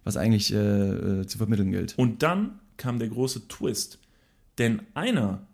[0.04, 1.96] was eigentlich äh, äh, zu vermitteln gilt.
[1.98, 3.98] Und dann kam der große Twist.
[4.58, 5.46] Denn einer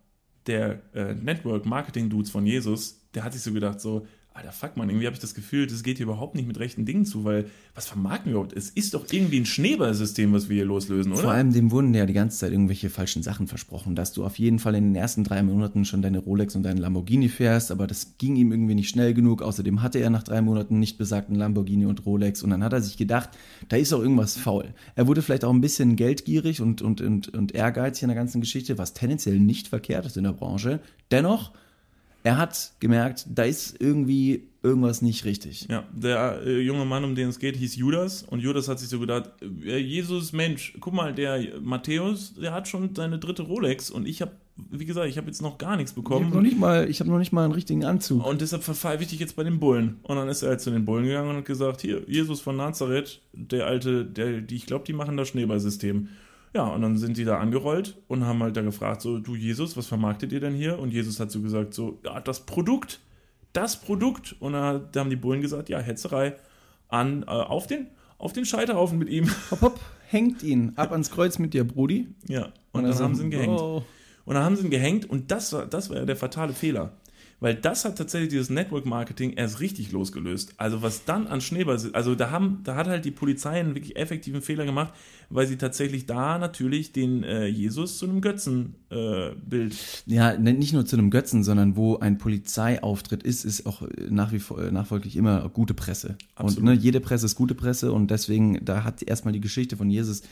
[0.47, 5.07] der äh, Network-Marketing-Dudes von Jesus, der hat sich so gedacht, so, Alter, fuck man, irgendwie
[5.07, 7.87] habe ich das Gefühl, das geht hier überhaupt nicht mit rechten Dingen zu, weil was
[7.87, 8.53] vermarkten wir überhaupt?
[8.53, 11.23] Es ist doch irgendwie ein Schneeballsystem, was wir hier loslösen, oder?
[11.23, 14.37] Vor allem dem wurden ja die ganze Zeit irgendwelche falschen Sachen versprochen, dass du auf
[14.41, 17.87] jeden Fall in den ersten drei Monaten schon deine Rolex und deinen Lamborghini fährst, aber
[17.87, 19.41] das ging ihm irgendwie nicht schnell genug.
[19.41, 22.83] Außerdem hatte er nach drei Monaten nicht besagten Lamborghini und Rolex und dann hat er
[22.83, 23.31] sich gedacht,
[23.69, 24.75] da ist auch irgendwas faul.
[24.97, 28.41] Er wurde vielleicht auch ein bisschen geldgierig und, und, und, und ehrgeizig in der ganzen
[28.41, 30.81] Geschichte, was tendenziell nicht verkehrt ist in der Branche.
[31.13, 31.53] Dennoch,
[32.25, 35.67] er hat gemerkt, da ist irgendwie irgendwas nicht richtig.
[35.71, 38.89] Ja, der äh, junge Mann, um den es geht, hieß Judas und Judas hat sich
[38.89, 43.91] so gedacht, äh, Jesus, Mensch, guck mal, der Matthäus, der hat schon seine dritte Rolex
[43.91, 46.31] und ich habe, wie gesagt, ich habe jetzt noch gar nichts Ich habe bekommen.
[46.31, 48.25] noch nicht mal, ich habe noch nicht mal einen richtigen Anzug.
[48.27, 49.99] Und deshalb verpfeife ich dich jetzt bei den Bullen.
[50.03, 52.57] Und dann ist er halt zu den Bullen gegangen und hat gesagt, hier, Jesus von
[52.57, 56.09] Nazareth, der alte, der, die, ich glaube, die machen das Schneeballsystem.
[56.55, 59.77] Ja, und dann sind die da angerollt und haben halt da gefragt, so, du Jesus,
[59.77, 60.79] was vermarktet ihr denn hier?
[60.79, 63.01] Und Jesus hat so gesagt, so, ja, das Produkt,
[63.53, 64.37] das Produkt.
[64.39, 66.37] Und da, da haben die Bullen gesagt, ja, Hetzerei
[66.89, 67.89] an, äh, auf den,
[68.19, 69.29] auf den Scheiterhaufen mit ihm.
[69.51, 72.07] Hopp, hopp, hängt ihn ab ans Kreuz mit dir, Brudi.
[72.29, 73.61] Ja, und, dann haben sie ihn gehängt.
[73.61, 73.83] Oh.
[74.25, 76.93] Und dann haben sie ihn gehängt und das war, das war ja der fatale Fehler.
[77.41, 80.55] Weil das hat tatsächlich dieses Network Marketing erst richtig losgelöst.
[80.57, 83.97] Also was dann an Schneeball, also da haben, da hat halt die Polizei einen wirklich
[83.97, 84.95] effektiven Fehler gemacht,
[85.31, 89.73] weil sie tatsächlich da natürlich den äh, Jesus zu einem Götzenbild.
[89.73, 93.83] Äh, ja, ne, nicht nur zu einem Götzen, sondern wo ein Polizeiauftritt ist, ist auch
[94.09, 96.17] nach wie vor nachfolglich immer gute Presse.
[96.37, 96.59] Absolut.
[96.59, 99.91] Und ne, jede Presse ist gute Presse und deswegen, da hat erstmal die Geschichte von
[99.91, 100.23] Jesus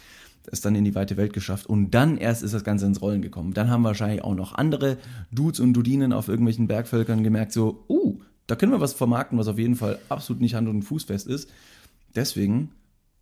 [0.50, 3.22] es dann in die weite Welt geschafft und dann erst ist das Ganze ins Rollen
[3.22, 3.54] gekommen.
[3.54, 4.98] Dann haben wahrscheinlich auch noch andere
[5.30, 9.48] Dudes und Dudinen auf irgendwelchen Bergvölkern gemerkt, so, uh, da können wir was vermarkten, was
[9.48, 11.48] auf jeden Fall absolut nicht hand- und fußfest ist.
[12.14, 12.70] Deswegen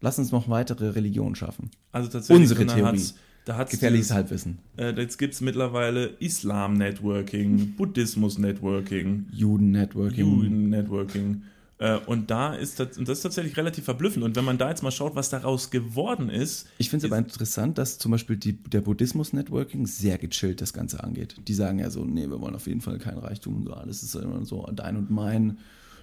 [0.01, 1.71] lass uns noch weitere Religionen schaffen.
[1.93, 3.03] Also tatsächlich unsere Theorie.
[3.45, 4.59] Da hat's Gefährliches dieses, Halbwissen.
[4.77, 10.27] Äh, jetzt gibt es mittlerweile Islam-Networking, Buddhismus-Networking, Juden-Networking.
[10.27, 11.43] Juden-Networking.
[11.81, 14.23] Äh, und da ist das, und das ist tatsächlich relativ verblüffend.
[14.23, 16.69] Und wenn man da jetzt mal schaut, was daraus geworden ist.
[16.79, 21.03] Ich finde es aber interessant, dass zum Beispiel die, der Buddhismus-Networking sehr gechillt das Ganze
[21.03, 21.37] angeht.
[21.49, 24.03] Die sagen ja so, nee, wir wollen auf jeden Fall kein Reichtum und so, alles
[24.03, 25.59] ist immer so dein und mein.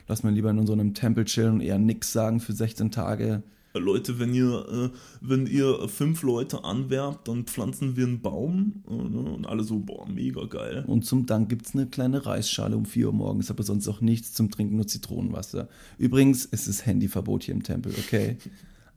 [0.07, 3.43] Lass mal lieber in so einem Tempel chillen und eher nix sagen für 16 Tage.
[3.79, 8.83] Leute, wenn ihr, äh, wenn ihr fünf Leute anwerbt, dann pflanzen wir einen Baum.
[8.89, 9.31] Äh, ne?
[9.31, 10.83] Und alle so, boah, mega geil.
[10.87, 14.01] Und zum Dank gibt es eine kleine Reisschale um 4 Uhr morgens, aber sonst auch
[14.01, 15.67] nichts zum Trinken, nur Zitronenwasser.
[15.97, 18.37] Übrigens, es ist Handyverbot hier im Tempel, okay?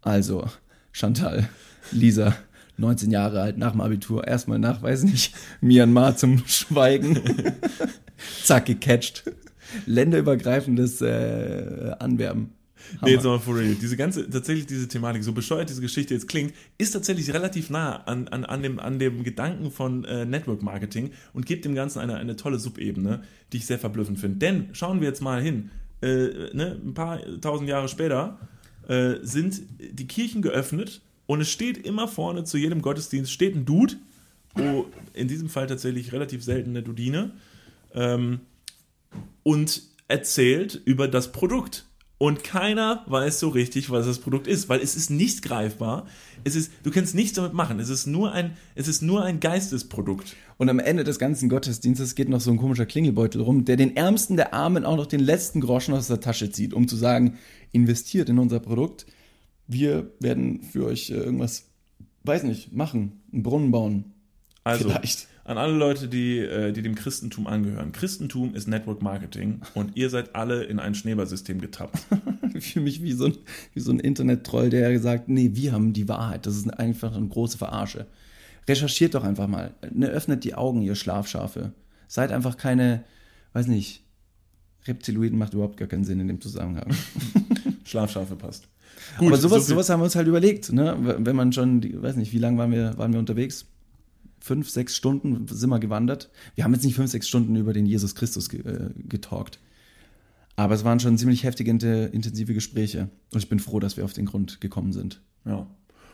[0.02, 0.46] Also,
[0.92, 1.48] Chantal,
[1.92, 2.34] Lisa,
[2.78, 7.18] 19 Jahre alt, nach dem Abitur, erstmal nach, weiß nicht, Myanmar zum Schweigen.
[8.44, 9.24] Zack, gecatcht.
[9.86, 12.52] Länderübergreifendes äh, Anwerben.
[13.02, 13.74] Nee, jetzt mal for real.
[13.74, 17.96] Diese ganze, tatsächlich diese Thematik, so bescheuert diese Geschichte jetzt klingt, ist tatsächlich relativ nah
[18.04, 22.00] an, an, an, dem, an dem Gedanken von äh, Network Marketing und gibt dem Ganzen
[22.00, 24.38] eine, eine tolle Subebene, die ich sehr verblüffend finde.
[24.38, 25.70] Denn schauen wir jetzt mal hin,
[26.02, 28.38] äh, ne, ein paar tausend Jahre später
[28.88, 33.64] äh, sind die Kirchen geöffnet und es steht immer vorne zu jedem Gottesdienst steht ein
[33.64, 33.94] Dude,
[34.54, 37.32] wo in diesem Fall tatsächlich relativ selten eine Dudine,
[37.94, 38.40] ähm,
[39.42, 41.86] und erzählt über das Produkt
[42.20, 46.06] und keiner weiß so richtig, was das Produkt ist, weil es ist nicht greifbar.
[46.44, 47.80] Es ist, du kannst nichts damit machen.
[47.80, 50.36] Es ist nur ein, es ist nur ein Geistesprodukt.
[50.58, 53.96] Und am Ende des ganzen Gottesdienstes geht noch so ein komischer Klingelbeutel rum, der den
[53.96, 57.38] Ärmsten der Armen auch noch den letzten Groschen aus der Tasche zieht, um zu sagen,
[57.72, 59.06] investiert in unser Produkt.
[59.66, 61.68] Wir werden für euch äh, irgendwas,
[62.24, 64.12] weiß nicht, machen, einen Brunnen bauen.
[64.62, 67.92] Also, Vielleicht an alle Leute, die, äh, die dem Christentum angehören.
[67.92, 71.98] Christentum ist Network Marketing und ihr seid alle in ein Schneeballsystem getappt.
[72.54, 73.36] ich fühle mich wie so ein,
[73.74, 76.46] wie so ein Internet-Troll, der gesagt, nee, wir haben die Wahrheit.
[76.46, 78.06] Das ist einfach eine große Verarsche.
[78.68, 79.72] Recherchiert doch einfach mal.
[79.92, 81.72] Ne, öffnet die Augen, ihr Schlafschafe.
[82.06, 83.04] Seid einfach keine,
[83.52, 84.04] weiß nicht,
[84.86, 86.94] Reptiloiden macht überhaupt gar keinen Sinn in dem Zusammenhang.
[87.84, 88.68] Schlafschafe passt.
[89.18, 90.96] Gut, Aber sowas, so sowas haben wir uns halt überlegt, ne?
[91.18, 93.66] Wenn man schon, weiß nicht, wie lange waren wir, waren wir unterwegs?
[94.40, 96.30] Fünf, sechs Stunden sind wir gewandert.
[96.54, 99.58] Wir haben jetzt nicht fünf, sechs Stunden über den Jesus Christus ge äh, getalkt.
[100.56, 103.08] Aber es waren schon ziemlich heftige, intensive Gespräche.
[103.32, 105.20] Und ich bin froh, dass wir auf den Grund gekommen sind.
[105.44, 105.66] Ja.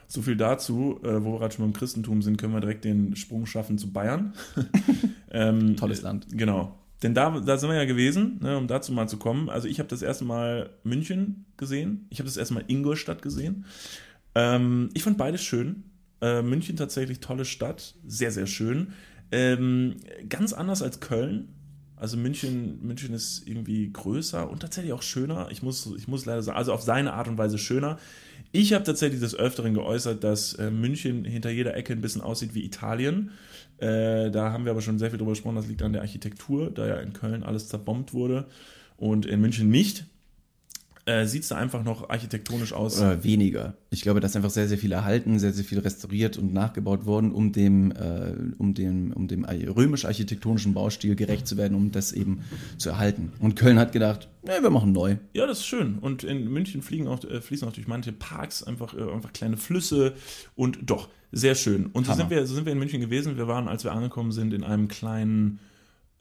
[0.08, 3.16] So viel dazu, äh, wo wir gerade schon beim Christentum sind, können wir direkt den
[3.16, 4.34] Sprung schaffen zu Bayern.
[5.30, 6.32] ähm, Tolles Land.
[6.32, 6.78] Äh, genau.
[7.02, 9.50] Denn da, da sind wir ja gewesen, ne, um dazu mal zu kommen.
[9.50, 12.06] Also ich habe das erste Mal München gesehen.
[12.10, 13.64] Ich habe das erste Mal Ingolstadt gesehen.
[14.34, 15.84] Ähm, ich fand beides schön.
[16.20, 18.92] Äh, München tatsächlich tolle Stadt, sehr, sehr schön.
[19.31, 19.96] Ähm,
[20.29, 21.48] ganz anders als Köln.
[21.96, 25.48] Also München, München ist irgendwie größer und tatsächlich auch schöner.
[25.50, 27.98] Ich muss, ich muss leider sagen, also auf seine Art und Weise schöner.
[28.52, 32.55] Ich habe tatsächlich des Öfteren geäußert, dass äh, München hinter jeder Ecke ein bisschen aussieht
[32.55, 33.31] wie Italien.
[33.79, 35.57] Äh, da haben wir aber schon sehr viel drüber gesprochen.
[35.57, 38.46] Das liegt an der Architektur, da ja in Köln alles zerbombt wurde
[38.98, 40.05] und in München nicht
[41.07, 42.99] äh, sieht es da einfach noch architektonisch aus?
[42.99, 43.75] Oder weniger.
[43.90, 47.31] Ich glaube, dass einfach sehr, sehr viel erhalten, sehr, sehr viel restauriert und nachgebaut worden,
[47.31, 52.40] um dem, äh, um dem, um dem römisch-architektonischen Baustil gerecht zu werden, um das eben
[52.77, 53.33] zu erhalten.
[53.38, 55.16] Und Köln hat gedacht, ja, wir machen neu.
[55.33, 55.99] Ja, das ist schön.
[56.01, 59.57] Und in München fliegen auch, äh, fließen auch durch manche Parks einfach, äh, einfach kleine
[59.57, 60.14] Flüsse
[60.57, 61.87] und doch, sehr schön.
[61.87, 63.37] Und so sind, wir, so sind wir in München gewesen.
[63.37, 65.61] Wir waren, als wir angekommen sind, in einem kleinen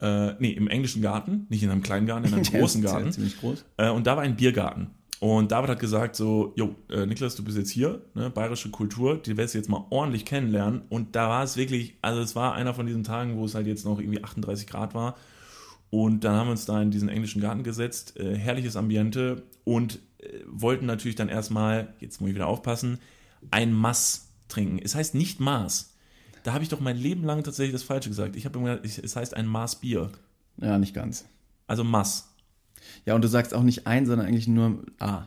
[0.00, 3.12] äh, nee, im englischen Garten, nicht in einem kleinen Garten, in einem großen Garten.
[3.12, 3.64] ziemlich groß.
[3.76, 4.90] Äh, und da war ein Biergarten.
[5.18, 9.16] Und David hat gesagt so, jo, äh, Niklas, du bist jetzt hier, ne, bayerische Kultur,
[9.16, 10.82] die wirst du jetzt mal ordentlich kennenlernen.
[10.90, 13.66] Und da war es wirklich, also es war einer von diesen Tagen, wo es halt
[13.66, 15.16] jetzt noch irgendwie 38 Grad war.
[15.88, 20.00] Und dann haben wir uns da in diesen englischen Garten gesetzt, äh, herrliches Ambiente und
[20.18, 22.98] äh, wollten natürlich dann erstmal, jetzt muss ich wieder aufpassen,
[23.50, 24.78] ein Mass trinken.
[24.82, 25.95] Es heißt nicht Maß.
[26.46, 28.36] Da habe ich doch mein Leben lang tatsächlich das Falsche gesagt.
[28.36, 30.12] Ich habe immer gesagt, es heißt ein Maß Bier.
[30.58, 31.26] Ja, nicht ganz.
[31.66, 32.32] Also Maß.
[33.04, 35.24] Ja, und du sagst auch nicht ein, sondern eigentlich nur A.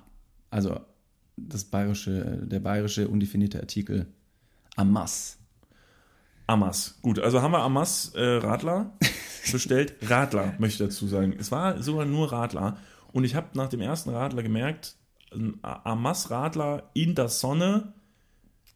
[0.50, 0.80] Also
[1.36, 4.08] das bayerische, der bayerische undefinierte Artikel
[4.78, 5.40] Amas.
[6.48, 6.98] Amas.
[7.02, 8.94] Gut, also haben wir Amas äh, Radler.
[9.52, 9.96] bestellt.
[10.04, 11.36] Radler, möchte ich dazu sagen.
[11.38, 12.78] Es war sogar nur Radler.
[13.12, 14.96] Und ich habe nach dem ersten Radler gemerkt,
[15.34, 17.92] ein Amas Radler in der Sonne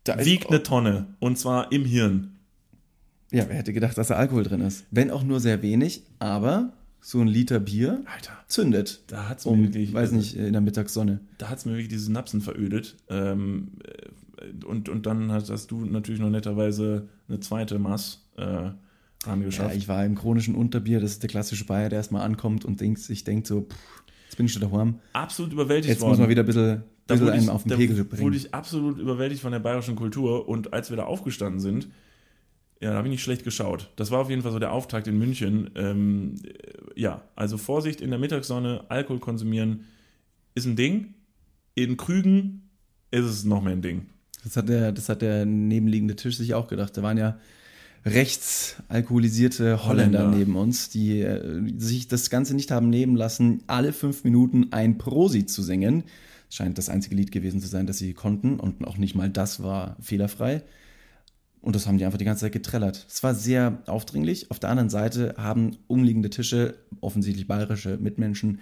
[0.04, 1.16] Da wiegt eine Tonne.
[1.20, 2.33] Und zwar im Hirn.
[3.34, 4.86] Ja, wer hätte gedacht, dass da Alkohol drin ist?
[4.92, 9.02] Wenn auch nur sehr wenig, aber so ein Liter Bier Alter, zündet.
[9.08, 9.94] da hat es mir Um, wirklich.
[9.94, 11.20] weiß nicht, in der Mittagssonne.
[11.38, 12.96] da hat es mir wirklich die Synapsen verödet.
[13.10, 18.42] Ähm, äh, und, und dann hast, hast du natürlich noch netterweise eine zweite Maß äh,
[18.44, 18.76] Ja,
[19.26, 19.76] rangeschafft.
[19.76, 23.00] ich war im chronischen Unterbier, das ist der klassische Bayer, der erstmal ankommt und denkt,
[23.00, 25.00] sich denkt so, pff, jetzt bin ich schon daheim.
[25.14, 26.12] absolut überwältigt Jetzt worden.
[26.12, 28.22] muss man wieder ein bisschen, da bisschen wurde einen ich, auf den Pegel bringen.
[28.24, 30.48] wurde ich absolut überwältigt von der bayerischen Kultur.
[30.48, 31.90] Und als wir da aufgestanden sind,
[32.84, 33.90] ja, da habe ich nicht schlecht geschaut.
[33.96, 35.70] Das war auf jeden Fall so der Auftakt in München.
[35.76, 39.86] Ähm, äh, ja, also Vorsicht in der Mittagssonne, Alkohol konsumieren
[40.54, 41.14] ist ein Ding.
[41.76, 42.70] In Krügen
[43.10, 44.08] ist es noch mehr ein Ding.
[44.44, 46.98] Das hat der, das hat der nebenliegende Tisch sich auch gedacht.
[46.98, 47.40] Da waren ja
[48.06, 50.38] rechts alkoholisierte Holländer, Holländer.
[50.38, 54.98] neben uns, die äh, sich das Ganze nicht haben nehmen lassen, alle fünf Minuten ein
[54.98, 56.04] Prosi zu singen.
[56.50, 59.64] Scheint das einzige Lied gewesen zu sein, das sie konnten und auch nicht mal das
[59.64, 60.64] war fehlerfrei.
[61.64, 63.06] Und das haben die einfach die ganze Zeit getrellert.
[63.10, 64.52] Es war sehr aufdringlich.
[64.52, 68.60] Auf der anderen Seite haben umliegende Tische, offensichtlich bayerische Mitmenschen,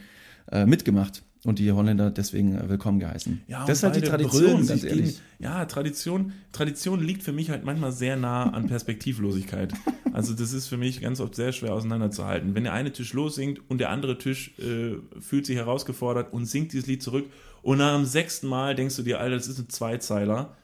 [0.51, 3.41] äh, mitgemacht und die Holländer deswegen äh, willkommen geheißen.
[3.47, 5.15] Ja, das ist halt die Tradition, ganz ehrlich.
[5.15, 9.73] Gegen, ja, Tradition, Tradition liegt für mich halt manchmal sehr nah an Perspektivlosigkeit.
[10.13, 12.53] Also das ist für mich ganz oft sehr schwer auseinanderzuhalten.
[12.53, 16.73] Wenn der eine Tisch lossingt und der andere Tisch äh, fühlt sich herausgefordert und singt
[16.73, 17.27] dieses Lied zurück
[17.61, 20.57] und nach dem sechsten Mal denkst du dir, Alter, das ist ein Zweizeiler.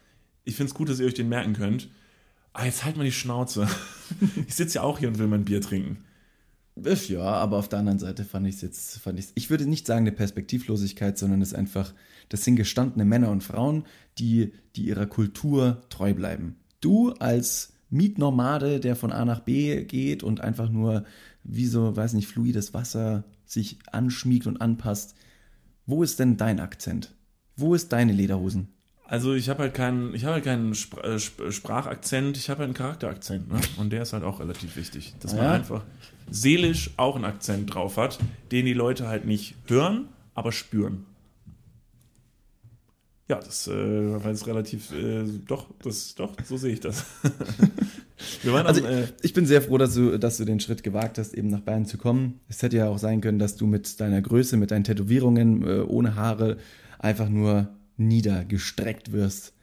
[0.44, 1.88] Ich finde es gut, dass ihr euch den merken könnt.
[2.58, 3.68] Ah, jetzt halt mal die Schnauze.
[4.48, 5.98] Ich sitze ja auch hier und will mein Bier trinken.
[7.10, 9.86] Ja, aber auf der anderen Seite fand ich es jetzt, fand ich's, ich würde nicht
[9.86, 11.94] sagen eine Perspektivlosigkeit, sondern es ist einfach,
[12.30, 13.84] das sind gestandene Männer und Frauen,
[14.18, 16.56] die, die ihrer Kultur treu bleiben.
[16.80, 21.04] Du als Mietnomade, der von A nach B geht und einfach nur
[21.44, 25.16] wie so, weiß nicht, fluides Wasser sich anschmiegt und anpasst.
[25.86, 27.14] Wo ist denn dein Akzent?
[27.58, 28.70] Wo ist deine Lederhosen?
[29.10, 32.68] Also ich habe halt keinen, ich habe halt keinen äh, Sp- Sprachakzent, ich habe halt
[32.68, 33.60] einen Charakterakzent, ne?
[33.78, 35.52] Und der ist halt auch relativ wichtig, dass man Ja.
[35.54, 35.84] einfach
[36.30, 38.20] seelisch auch einen Akzent drauf hat,
[38.52, 41.06] den die Leute halt nicht hören, aber spüren.
[43.30, 43.72] Ja, das äh,
[44.24, 47.06] war jetzt relativ, äh, doch, das, doch, so sehe ich das.
[48.52, 51.36] Also am, äh, ich bin sehr froh, dass du, dass du den Schritt gewagt hast,
[51.36, 52.40] eben nach Bayern zu kommen.
[52.50, 55.82] Es hätte ja auch sein können, dass du mit deiner Größe, mit deinen Tätowierungen, äh,
[55.82, 56.58] ohne Haare
[56.98, 59.54] einfach nur niedergestreckt wirst.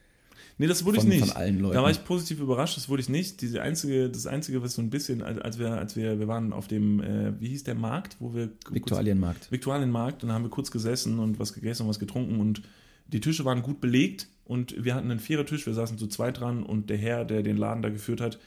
[0.57, 1.29] Nee, das wurde von- ich nicht.
[1.29, 1.75] von allen Leuten.
[1.75, 3.40] Da war ich positiv überrascht, das wurde ich nicht.
[3.40, 6.68] Diese einzige, das Einzige, was so ein bisschen, als wir, als wir, wir waren auf
[6.68, 9.51] dem, äh, wie hieß der Markt, wo wir Viktualienmarkt.
[9.51, 12.62] Viktualienmarkt und da haben wir kurz gesessen und was gegessen und was getrunken und
[13.09, 16.62] die Tische waren gut belegt und wir hatten einen Vierertisch, wir saßen zu zweit dran
[16.62, 18.38] und der Herr, der den Laden da geführt hat,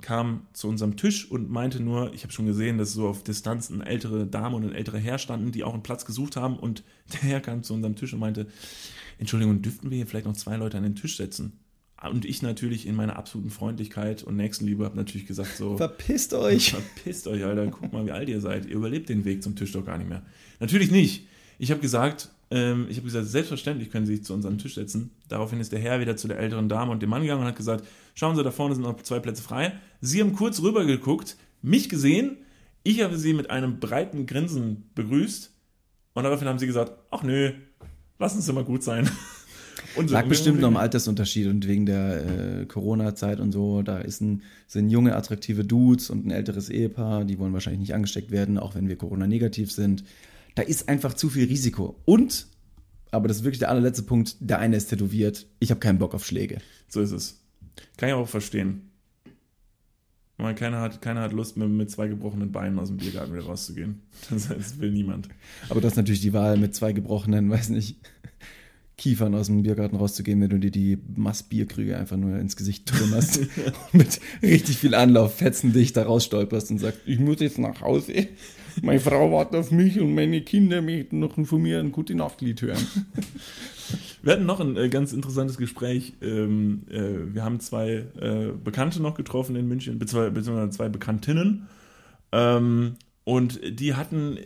[0.00, 3.70] kam zu unserem Tisch und meinte nur, ich habe schon gesehen, dass so auf Distanz
[3.70, 6.82] eine ältere Dame und ein älterer Herr standen, die auch einen Platz gesucht haben und
[7.12, 8.46] der Herr kam zu unserem Tisch und meinte,
[9.18, 11.60] Entschuldigung, dürften wir hier vielleicht noch zwei Leute an den Tisch setzen?
[12.10, 16.72] Und ich natürlich in meiner absoluten Freundlichkeit und Nächstenliebe habe natürlich gesagt so, Verpisst euch!
[16.72, 17.66] Verpisst euch, Alter.
[17.68, 18.66] Guck mal, wie alt ihr seid.
[18.66, 20.22] Ihr überlebt den Weg zum Tisch doch gar nicht mehr.
[20.60, 21.26] Natürlich nicht.
[21.58, 25.10] Ich habe gesagt, ähm, ich habe gesagt, selbstverständlich können Sie sich zu unserem Tisch setzen.
[25.28, 27.56] Daraufhin ist der Herr wieder zu der älteren Dame und dem Mann gegangen und hat
[27.56, 29.72] gesagt, schauen Sie, da vorne sind noch zwei Plätze frei.
[30.00, 32.36] Sie haben kurz rüber geguckt, mich gesehen.
[32.82, 35.50] Ich habe Sie mit einem breiten Grinsen begrüßt.
[36.14, 37.52] Und daraufhin haben Sie gesagt, ach nö,
[38.18, 39.08] lassen Sie mal gut sein.
[39.96, 43.82] Und Lag bestimmt noch am Altersunterschied und wegen der äh, Corona-Zeit und so.
[43.82, 47.94] Da ist ein, sind junge, attraktive Dudes und ein älteres Ehepaar, die wollen wahrscheinlich nicht
[47.94, 50.02] angesteckt werden, auch wenn wir Corona-negativ sind.
[50.54, 52.00] Da ist einfach zu viel Risiko.
[52.04, 52.46] Und,
[53.10, 55.46] aber das ist wirklich der allerletzte Punkt, der eine ist tätowiert.
[55.58, 56.58] Ich habe keinen Bock auf Schläge.
[56.88, 57.40] So ist es.
[57.96, 58.90] Kann ich auch verstehen.
[60.36, 63.44] Weil keiner hat, keiner hat Lust, mit, mit zwei gebrochenen Beinen aus dem Biergarten wieder
[63.44, 64.02] rauszugehen.
[64.30, 65.28] Das, das will niemand.
[65.68, 67.98] Aber du hast natürlich die Wahl, mit zwei gebrochenen, weiß nicht,
[68.96, 73.38] Kiefern aus dem Biergarten rauszugehen, wenn du dir die Massbierkrüge einfach nur ins Gesicht trümmerst
[73.38, 73.48] und
[73.92, 78.28] mit richtig viel Anlauf fetzen dich da rausstolperst und sagst, ich muss jetzt nach Hause.
[78.82, 82.62] Meine Frau wartet auf mich und meine Kinder möchten noch von mir ein gute Nachtlied
[82.62, 82.86] hören.
[84.22, 86.14] Wir hatten noch ein äh, ganz interessantes Gespräch.
[86.22, 91.66] Ähm, äh, wir haben zwei äh, Bekannte noch getroffen in München, beziehungsweise zwei Bekanntinnen.
[92.32, 94.38] Ähm, und die hatten,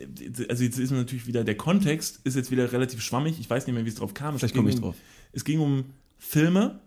[0.47, 3.37] also jetzt ist natürlich wieder, der Kontext ist jetzt wieder relativ schwammig.
[3.39, 4.35] Ich weiß nicht mehr, wie es drauf kam.
[4.35, 4.95] Es Vielleicht komme ich um- drauf.
[5.33, 5.85] Es ging um
[6.17, 6.79] Filme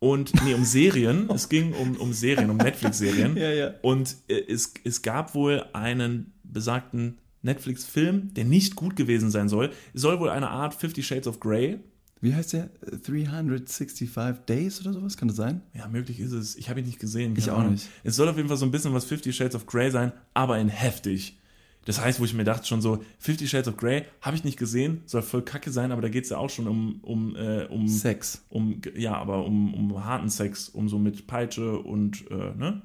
[0.00, 1.28] und, nee, um Serien.
[1.30, 3.36] es ging um, um Serien, um Netflix-Serien.
[3.36, 3.74] Ja, ja.
[3.82, 9.70] Und äh, es, es gab wohl einen besagten Netflix-Film, der nicht gut gewesen sein soll.
[9.94, 11.78] Es soll wohl eine Art Fifty Shades of Grey
[12.20, 12.70] Wie heißt der?
[13.04, 14.10] 365
[14.48, 15.16] Days oder sowas?
[15.16, 15.62] Kann das sein?
[15.74, 16.56] Ja, möglich ist es.
[16.56, 17.34] Ich habe ihn nicht gesehen.
[17.36, 17.72] Ich auch Ahnung.
[17.72, 17.88] nicht.
[18.04, 20.58] Es soll auf jeden Fall so ein bisschen was Fifty Shades of Grey sein, aber
[20.58, 21.38] in heftig.
[21.84, 24.58] Das heißt, wo ich mir dachte schon so, Fifty Shades of Grey habe ich nicht
[24.58, 27.64] gesehen, soll voll kacke sein, aber da geht es ja auch schon um, um, äh,
[27.70, 28.44] um, Sex.
[28.50, 32.82] um, ja, aber um, um harten Sex, um so mit Peitsche und, äh, ne?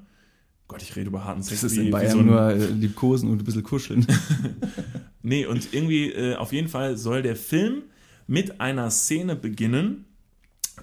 [0.68, 1.60] Gott, ich rede über harten Sex.
[1.60, 4.06] Das ist wie- in Bayern so nur äh, liebkosen und ein bisschen kuscheln.
[5.26, 7.84] Nee, und irgendwie, äh, auf jeden Fall soll der Film
[8.26, 10.06] mit einer Szene beginnen,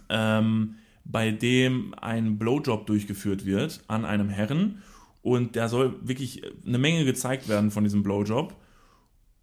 [0.09, 4.81] ähm, bei dem ein Blowjob durchgeführt wird an einem Herren.
[5.21, 8.55] Und da soll wirklich eine Menge gezeigt werden von diesem Blowjob.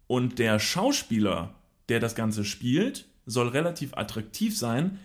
[0.07, 1.55] Und der Schauspieler,
[1.89, 4.99] der das Ganze spielt, soll relativ attraktiv sein,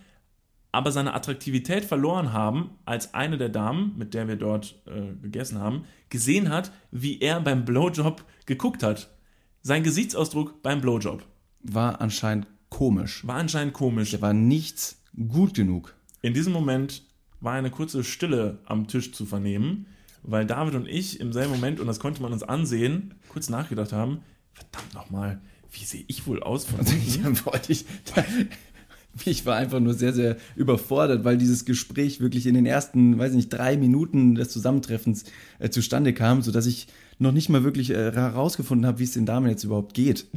[0.71, 5.59] aber seine Attraktivität verloren haben, als eine der Damen, mit der wir dort äh, gegessen
[5.59, 9.09] haben, gesehen hat, wie er beim Blowjob geguckt hat.
[9.61, 11.25] Sein Gesichtsausdruck beim Blowjob
[11.61, 13.25] War anscheinend komisch.
[13.25, 14.11] war anscheinend komisch.
[14.11, 14.95] Der war nicht
[15.29, 15.95] gut genug.
[16.21, 17.03] In diesem Moment
[17.39, 19.87] war eine kurze Stille am Tisch zu vernehmen,
[20.23, 23.93] weil David und ich im selben Moment, und das konnte man uns ansehen, kurz nachgedacht
[23.93, 24.19] haben,
[24.53, 27.23] verdammt nochmal, wie sehe ich wohl aus von unten?
[27.23, 27.85] Dann wollte ich.
[29.23, 33.31] Ich war einfach nur sehr, sehr überfordert, weil dieses Gespräch wirklich in den ersten, weiß
[33.31, 35.23] nicht, drei Minuten des Zusammentreffens
[35.59, 39.25] äh, zustande kam, sodass ich noch nicht mal wirklich äh, herausgefunden habe, wie es den
[39.25, 40.27] Damen jetzt überhaupt geht.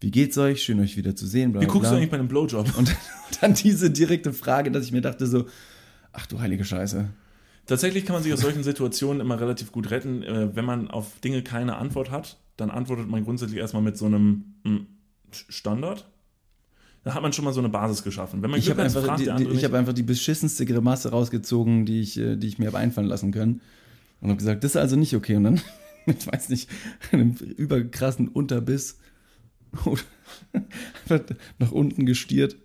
[0.00, 0.62] Wie geht's euch?
[0.62, 1.52] Schön euch wieder zu sehen.
[1.52, 1.98] Bla, Wie bla, guckst du bla.
[1.98, 2.76] eigentlich bei einem Blowjob?
[2.78, 2.96] Und
[3.40, 5.44] dann diese direkte Frage, dass ich mir dachte so,
[6.12, 7.08] ach du heilige Scheiße.
[7.66, 10.22] Tatsächlich kann man sich aus solchen Situationen immer relativ gut retten.
[10.22, 14.06] Äh, wenn man auf Dinge keine Antwort hat, dann antwortet man grundsätzlich erstmal mit so
[14.06, 14.78] einem mm,
[15.30, 16.08] Standard.
[17.04, 18.42] Da hat man schon mal so eine Basis geschaffen.
[18.42, 22.00] Wenn man Ich habe einfach, fragt die, ich hab einfach die beschissenste Grimasse rausgezogen, die
[22.00, 23.60] ich, äh, die ich mir habe einfallen lassen können.
[24.20, 25.36] Und habe gesagt, das ist also nicht okay.
[25.36, 25.60] Und dann,
[26.06, 26.68] ich weiß nicht,
[27.12, 28.98] einem überkrassen Unterbiss
[31.58, 32.56] nach unten gestiert.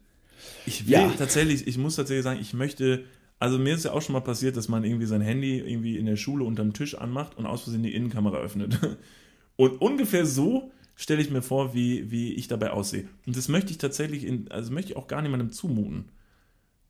[0.65, 1.13] Ich will Ja.
[1.17, 3.03] tatsächlich, ich muss tatsächlich sagen, ich möchte,
[3.39, 6.05] also mir ist ja auch schon mal passiert, dass man irgendwie sein Handy irgendwie in
[6.05, 8.79] der Schule unterm Tisch anmacht und aus Versehen die Innenkamera öffnet.
[9.57, 13.07] Und ungefähr so stelle ich mir vor, wie, wie ich dabei aussehe.
[13.25, 16.09] Und das möchte ich tatsächlich, in, also möchte ich auch gar niemandem zumuten.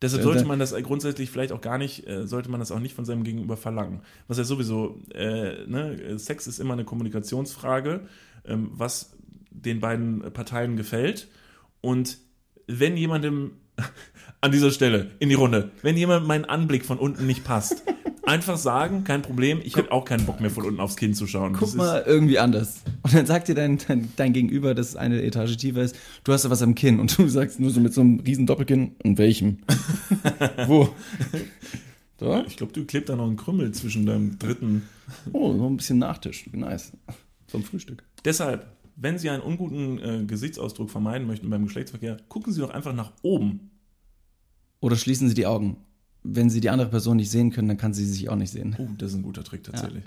[0.02, 2.94] Deshalb sollte man das grundsätzlich vielleicht auch gar nicht, äh, sollte man das auch nicht
[2.94, 4.02] von seinem Gegenüber verlangen.
[4.28, 8.02] Was ja sowieso, äh, ne, Sex ist immer eine Kommunikationsfrage,
[8.46, 9.15] ähm, was
[9.62, 11.28] den beiden Parteien gefällt.
[11.82, 12.18] Und
[12.68, 13.52] wenn jemandem
[14.42, 17.84] an dieser Stelle in die Runde, wenn jemand meinen Anblick von unten nicht passt,
[18.26, 21.28] einfach sagen, kein Problem, ich habe auch keinen Bock mehr von unten aufs Kinn zu
[21.28, 21.54] schauen.
[21.54, 22.82] Guck mal irgendwie anders.
[23.04, 26.34] Und dann sagt dir dein, dein, dein Gegenüber, das ist eine Etage tiefer ist, du
[26.34, 27.00] hast da was am Kinn.
[27.00, 29.60] Und du sagst nur so mit so einem riesen Doppelkinn, in welchem?
[30.68, 30.90] Wo?
[32.20, 32.44] So?
[32.48, 34.84] Ich glaube, du klebt da noch einen Krümmel zwischen deinem dritten.
[35.34, 36.46] Oh, so ein bisschen Nachtisch.
[36.52, 36.94] Nice.
[37.48, 38.04] Zum Frühstück.
[38.24, 42.94] Deshalb, wenn Sie einen unguten äh, Gesichtsausdruck vermeiden möchten beim Geschlechtsverkehr, gucken Sie doch einfach
[42.94, 43.72] nach oben.
[44.80, 45.78] Oder schließen Sie die Augen.
[46.24, 48.76] Wenn Sie die andere Person nicht sehen können, dann kann sie sich auch nicht sehen.
[48.80, 50.04] Oh, das ist ein guter Trick tatsächlich.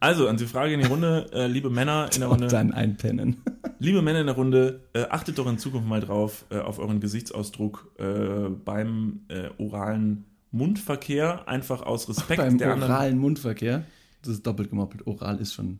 [0.00, 2.72] Also, an die Frage in die Runde, äh, liebe Männer in der Und Runde, dann
[2.72, 3.36] einpennen.
[3.78, 7.00] liebe Männer in der Runde, äh, achtet doch in Zukunft mal drauf äh, auf euren
[7.00, 12.90] Gesichtsausdruck äh, beim äh, oralen Mundverkehr, einfach aus Respekt Beim der anderen.
[12.92, 13.84] oralen Mundverkehr.
[14.22, 15.06] Das ist doppelt gemoppelt.
[15.06, 15.78] Oral ist schon.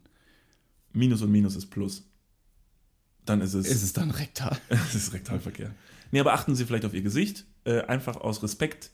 [0.92, 2.04] Minus und Minus ist Plus.
[3.24, 4.56] Dann ist es, Ist es dann rektal?
[4.68, 5.70] es ist Rektalverkehr.
[6.10, 8.90] Nee, aber achten Sie vielleicht auf Ihr Gesicht, äh, einfach aus Respekt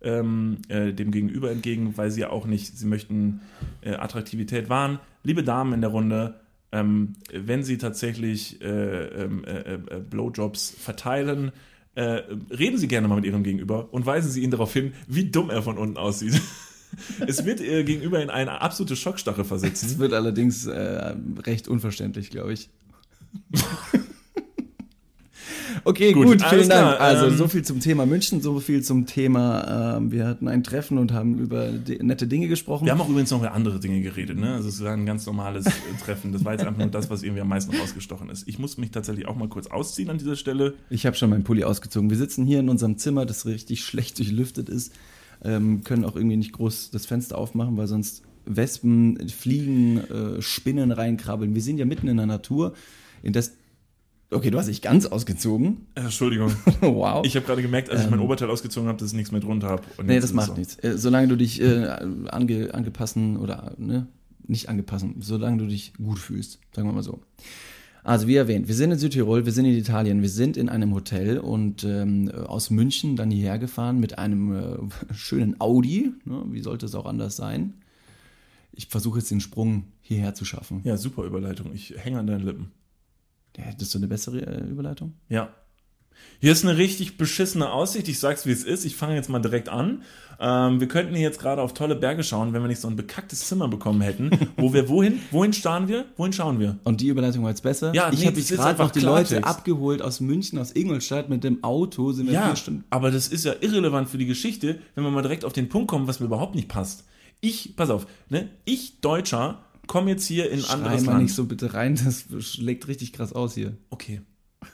[0.00, 3.40] ähm, äh, dem Gegenüber entgegen, weil Sie ja auch nicht, Sie möchten
[3.82, 4.98] äh, Attraktivität wahren.
[5.22, 6.40] Liebe Damen in der Runde,
[6.72, 11.52] ähm, wenn Sie tatsächlich äh, ähm, äh, äh, Blowjobs verteilen,
[11.94, 15.30] äh, reden Sie gerne mal mit Ihrem Gegenüber und weisen Sie ihn darauf hin, wie
[15.30, 16.40] dumm er von unten aussieht.
[17.26, 19.88] es wird Ihr Gegenüber in eine absolute Schockstarre versetzen.
[19.88, 21.14] Das wird allerdings äh,
[21.46, 22.68] recht unverständlich, glaube ich.
[25.84, 26.96] Okay, Gut, gut, vielen Dank.
[26.96, 30.48] klar, Also ähm, so viel zum Thema München, so viel zum Thema, ähm, wir hatten
[30.48, 31.68] ein Treffen und haben über
[32.00, 32.86] nette Dinge gesprochen.
[32.86, 34.54] Wir haben auch übrigens noch über andere Dinge geredet, ne?
[34.54, 35.70] Also es war ein ganz normales äh,
[36.04, 36.32] Treffen.
[36.32, 38.48] Das war jetzt einfach nur das, was irgendwie am meisten rausgestochen ist.
[38.48, 40.74] Ich muss mich tatsächlich auch mal kurz ausziehen an dieser Stelle.
[40.90, 42.10] Ich habe schon meinen Pulli ausgezogen.
[42.10, 44.92] Wir sitzen hier in unserem Zimmer, das richtig schlecht durchlüftet ist,
[45.44, 50.90] ähm, können auch irgendwie nicht groß das Fenster aufmachen, weil sonst Wespen, Fliegen, äh, Spinnen
[50.90, 51.54] reinkrabbeln.
[51.54, 52.74] Wir sind ja mitten in der Natur,
[53.22, 53.52] in das.
[54.30, 55.86] Okay, du hast dich ganz ausgezogen.
[55.94, 56.52] Äh, Entschuldigung.
[56.80, 57.24] wow.
[57.24, 59.68] Ich habe gerade gemerkt, als ich mein Oberteil ausgezogen habe, dass ich nichts mehr drunter
[59.68, 59.82] habe.
[59.98, 60.06] Ähm.
[60.06, 60.76] nee, das macht nichts.
[60.82, 61.86] Äh, solange du dich äh,
[62.28, 64.08] ange, angepassen oder ne,
[64.46, 67.20] nicht angepassen, solange du dich gut fühlst, sagen wir mal so.
[68.06, 70.94] Also wie erwähnt, wir sind in Südtirol, wir sind in Italien, wir sind in einem
[70.94, 74.76] Hotel und ähm, aus München dann hierher gefahren mit einem äh,
[75.14, 76.12] schönen Audi.
[76.24, 77.74] Ne, wie sollte es auch anders sein?
[78.70, 80.82] Ich versuche jetzt den Sprung hierher zu schaffen.
[80.84, 81.72] Ja, super Überleitung.
[81.74, 82.70] Ich hänge an deinen Lippen.
[83.58, 85.14] Hättest du eine bessere äh, Überleitung?
[85.28, 85.48] Ja.
[86.40, 88.08] Hier ist eine richtig beschissene Aussicht.
[88.08, 88.84] Ich sag's wie es ist.
[88.84, 90.02] Ich fange jetzt mal direkt an.
[90.38, 92.96] Ähm, wir könnten hier jetzt gerade auf tolle Berge schauen, wenn wir nicht so ein
[92.96, 94.30] bekacktes Zimmer bekommen hätten.
[94.58, 95.20] Wo wir wohin?
[95.30, 96.04] Wohin starren wir?
[96.16, 96.78] Wohin schauen wir?
[96.84, 97.94] Und die Überleitung war jetzt besser.
[97.94, 99.32] Ja, ich nee, habe gerade einfach noch die Klartext.
[99.32, 102.12] Leute abgeholt aus München, aus Ingolstadt mit dem Auto.
[102.12, 102.84] Sind wir Ja, vier Stunden.
[102.90, 105.88] aber das ist ja irrelevant für die Geschichte, wenn wir mal direkt auf den Punkt
[105.88, 107.04] kommen, was mir überhaupt nicht passt.
[107.40, 108.48] Ich, pass auf, ne?
[108.64, 111.24] Ich, Deutscher, komme jetzt hier in ein anderes mal Land.
[111.24, 113.76] nicht so bitte rein, das schlägt richtig krass aus hier.
[113.90, 114.20] Okay.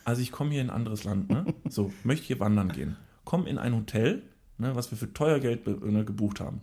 [0.05, 1.45] Also ich komme hier in ein anderes Land, ne?
[1.69, 2.97] So, möchte hier wandern gehen.
[3.25, 4.23] Komm in ein Hotel,
[4.59, 6.61] ne, was wir für teuer Geld ne, gebucht haben.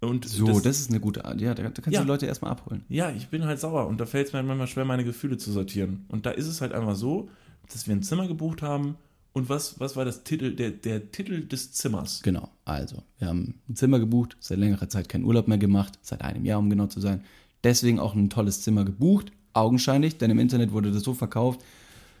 [0.00, 1.40] Und So, das, ist eine gute Art.
[1.40, 2.00] Ja, da, da kannst Ja.
[2.00, 2.84] du die Leute erstmal abholen.
[2.88, 5.36] Ja, ich bin halt sauer und da fällt es mir halt manchmal schwer, meine Gefühle
[5.38, 6.04] zu sortieren.
[6.08, 7.28] Und da ist es halt einfach so,
[7.72, 8.96] dass wir ein Zimmer gebucht haben
[9.32, 12.20] und was, was war das Titel, der, der Titel des Zimmers?
[12.22, 16.22] Genau, also, wir haben ein Zimmer gebucht, seit längerer Zeit keinen Urlaub mehr gemacht, seit
[16.22, 17.24] einem Jahr, um genau zu sein.
[17.64, 21.60] Deswegen auch ein tolles Zimmer gebucht, augenscheinlich, denn im Internet wurde das so verkauft.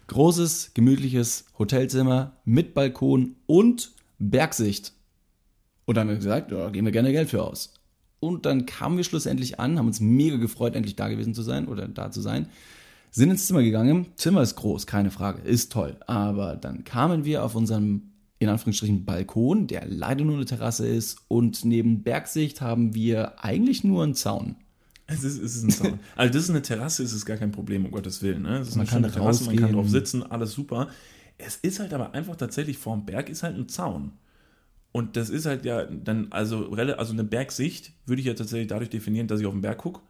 [0.06, 4.92] Großes, gemütliches Hotelzimmer mit Balkon und Bergsicht.
[5.84, 7.74] Und dann haben wir gesagt, ja, geben wir gerne Geld für aus.
[8.20, 11.68] Und dann kamen wir schlussendlich an, haben uns mega gefreut, endlich da gewesen zu sein
[11.68, 12.48] oder da zu sein.
[13.10, 14.06] Sind ins Zimmer gegangen.
[14.16, 15.96] Zimmer ist groß, keine Frage, ist toll.
[16.06, 21.18] Aber dann kamen wir auf unserem, in Anführungsstrichen, Balkon, der leider nur eine Terrasse ist.
[21.28, 24.56] Und neben Bergsicht haben wir eigentlich nur einen Zaun.
[25.06, 26.00] Es ist, es ist ein Zaun.
[26.16, 28.42] Also das ist eine Terrasse, es ist gar kein Problem, um Gottes Willen.
[28.42, 28.58] Ne?
[28.58, 29.72] Es ist Man eine kann schöne Terrasse, man kann rausgehen.
[29.72, 30.88] drauf sitzen, alles super.
[31.38, 34.12] Es ist halt aber einfach tatsächlich vorm Berg ist halt ein Zaun.
[34.92, 38.90] Und das ist halt ja dann, also, also eine Bergsicht würde ich ja tatsächlich dadurch
[38.90, 40.00] definieren, dass ich auf den Berg gucke.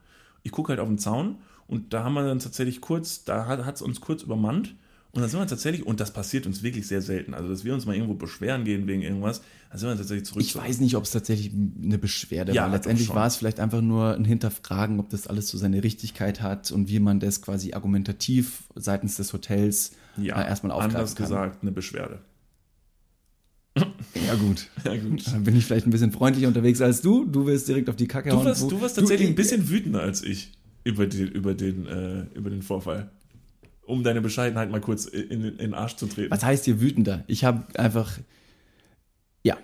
[0.42, 1.36] Ich gucke halt auf den Zaun
[1.66, 4.74] und da haben wir dann tatsächlich kurz, da hat es uns kurz übermannt.
[5.14, 7.72] Und dann sind wir tatsächlich, und das passiert uns wirklich sehr selten, also dass wir
[7.72, 10.42] uns mal irgendwo beschweren gehen wegen irgendwas, dann sind wir tatsächlich zurück.
[10.42, 11.52] Ich weiß nicht, ob es tatsächlich
[11.82, 12.70] eine Beschwerde Ja, war.
[12.72, 16.72] Letztendlich war es vielleicht einfach nur ein Hinterfragen, ob das alles so seine Richtigkeit hat
[16.72, 21.24] und wie man das quasi argumentativ seitens des Hotels ja, äh, erstmal aufgreifen anders kann.
[21.26, 22.18] gesagt, eine Beschwerde.
[24.26, 24.68] Ja gut.
[24.84, 25.26] Ja, gut.
[25.26, 27.24] Dann bin ich vielleicht ein bisschen freundlicher unterwegs als du.
[27.24, 28.46] Du wirst direkt auf die Kacke Du hauen.
[28.46, 30.52] warst, du warst tatsächlich Du- ein bisschen wütender als ich
[30.84, 33.10] über den, über den, äh, über den Vorfall.
[33.87, 36.30] Um deine Bescheidenheit mal kurz in, in, den Arsch zu treten.
[36.30, 37.24] Was heißt hier wütender?
[37.26, 38.18] Ich habe einfach,
[39.43, 39.59] ja,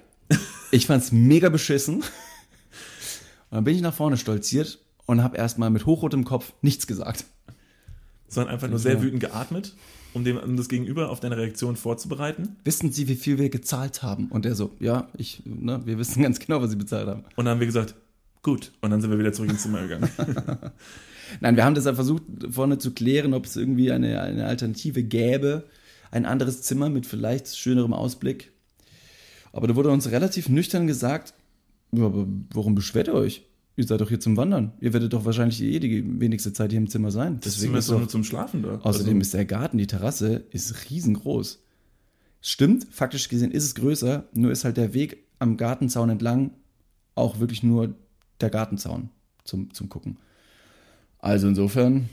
[0.70, 1.96] ich fand's mega beschissen.
[1.96, 7.24] Und dann bin ich nach vorne stolziert und habe erstmal mit hochrotem Kopf nichts gesagt.
[8.28, 9.74] Sondern einfach nur sehr wütend geatmet,
[10.14, 12.56] um, dem, um das Gegenüber auf deine Reaktion vorzubereiten.
[12.62, 14.28] Wissen Sie, wie viel wir gezahlt haben?
[14.28, 17.24] Und er so, ja, ich, ne, wir wissen ganz genau, was Sie bezahlt haben.
[17.34, 17.96] Und dann haben wir gesagt,
[18.42, 18.70] gut.
[18.82, 20.08] Und dann sind wir wieder zurück ins Zimmer gegangen.
[21.40, 25.64] Nein, wir haben deshalb versucht, vorne zu klären, ob es irgendwie eine, eine Alternative gäbe.
[26.10, 28.52] Ein anderes Zimmer mit vielleicht schönerem Ausblick.
[29.52, 31.34] Aber da wurde uns relativ nüchtern gesagt,
[31.92, 33.46] ja, aber warum beschwert ihr euch?
[33.76, 34.72] Ihr seid doch hier zum Wandern.
[34.80, 37.36] Ihr werdet doch wahrscheinlich eh die wenigste Zeit hier im Zimmer sein.
[37.36, 38.78] Das Deswegen Zimmer ist doch nur zum Schlafen da.
[38.82, 41.62] außerdem Also, ist der Garten, die Terrasse, ist riesengroß.
[42.42, 46.52] Stimmt, faktisch gesehen ist es größer, nur ist halt der Weg am Gartenzaun entlang
[47.14, 47.94] auch wirklich nur
[48.40, 49.10] der Gartenzaun
[49.44, 50.18] zum, zum Gucken.
[51.20, 52.08] Also insofern,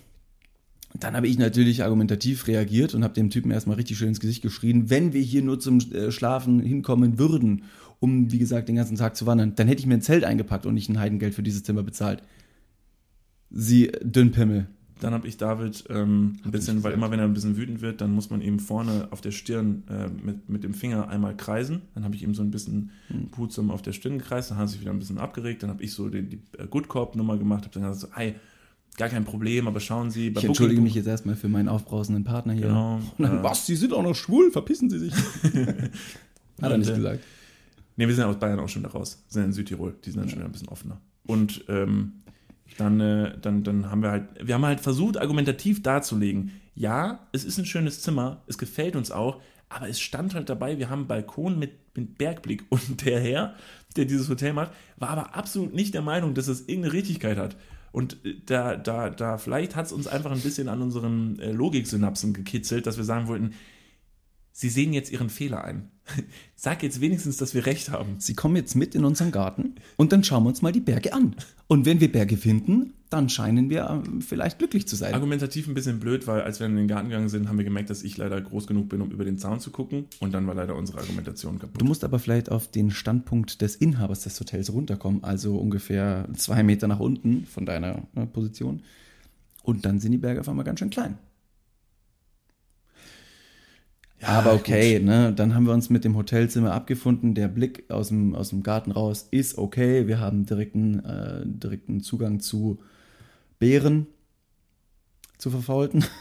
[0.99, 4.41] dann habe ich natürlich argumentativ reagiert und habe dem Typen erstmal richtig schön ins Gesicht
[4.41, 7.63] geschrien, wenn wir hier nur zum äh, Schlafen hinkommen würden,
[7.99, 10.65] um, wie gesagt, den ganzen Tag zu wandern, dann hätte ich mir ein Zelt eingepackt
[10.65, 12.21] und nicht ein Heidengeld für dieses Zimmer bezahlt.
[13.49, 14.67] Sie Dünnpimmel.
[14.99, 18.01] dann habe ich David ähm, ein bisschen, weil immer wenn er ein bisschen wütend wird,
[18.01, 21.83] dann muss man ihm vorne auf der Stirn äh, mit, mit dem Finger einmal kreisen.
[21.95, 23.29] Dann habe ich ihm so ein bisschen Hm.
[23.29, 25.63] behutsam auf der Stirn gekreist, dann hat er sich wieder ein bisschen abgeregt.
[25.63, 28.35] Dann habe ich so die, die äh, Good Corp-Nummer gemacht, habe dann gesagt so, hey,
[28.97, 32.23] gar kein Problem, aber schauen Sie, bei Ich entschuldige mich jetzt erstmal für meinen aufbrausenden
[32.23, 32.67] Partner hier.
[32.67, 32.95] Genau.
[33.17, 35.13] Und dann, äh, was, Sie sind auch noch schwul, verpissen Sie sich.
[36.61, 37.23] Hat er nicht äh, gesagt.
[37.95, 39.23] Ne, wir sind aus Bayern auch schon da raus.
[39.27, 39.95] Wir sind in Südtirol.
[40.03, 40.99] Die sind dann schon wieder ein bisschen offener.
[41.25, 42.23] Und ähm,
[42.77, 47.43] dann, äh, dann, dann haben wir halt, wir haben halt versucht, argumentativ darzulegen, ja, es
[47.43, 50.99] ist ein schönes Zimmer, es gefällt uns auch, aber es stand halt dabei, wir haben
[50.99, 52.65] einen Balkon mit, mit Bergblick.
[52.69, 53.55] Und der Herr,
[53.95, 57.55] der dieses Hotel macht, war aber absolut nicht der Meinung, dass es irgendeine Richtigkeit hat.
[57.91, 61.51] Und äh, da, da, da, vielleicht hat es uns einfach ein bisschen an unseren äh,
[61.51, 63.53] Logiksynapsen gekitzelt, dass wir sagen wollten,
[64.59, 65.91] Sie sehen jetzt Ihren Fehler ein.
[66.55, 68.15] Sag jetzt wenigstens, dass wir recht haben.
[68.17, 71.13] Sie kommen jetzt mit in unseren Garten und dann schauen wir uns mal die Berge
[71.13, 71.35] an.
[71.67, 75.13] Und wenn wir Berge finden, dann scheinen wir ähm, vielleicht glücklich zu sein.
[75.13, 77.91] Argumentativ ein bisschen blöd, weil als wir in den Garten gegangen sind, haben wir gemerkt,
[77.91, 80.05] dass ich leider groß genug bin, um über den Zaun zu gucken.
[80.21, 81.79] Und dann war leider unsere Argumentation kaputt.
[81.79, 86.63] Du musst aber vielleicht auf den Standpunkt des Inhabers des Hotels runterkommen, also ungefähr zwei
[86.63, 88.81] Meter nach unten von deiner äh, Position.
[89.61, 91.19] Und dann sind die Berge auf einmal ganz schön klein.
[94.21, 95.33] Aber okay, ne?
[95.33, 97.35] Dann haben wir uns mit dem Hotelzimmer abgefunden.
[97.35, 100.07] Der Blick aus dem, aus dem Garten raus ist okay.
[100.07, 102.79] Wir haben direkten, äh, direkten Zugang zu
[103.59, 104.07] Beeren,
[105.37, 106.03] zu verfaulten.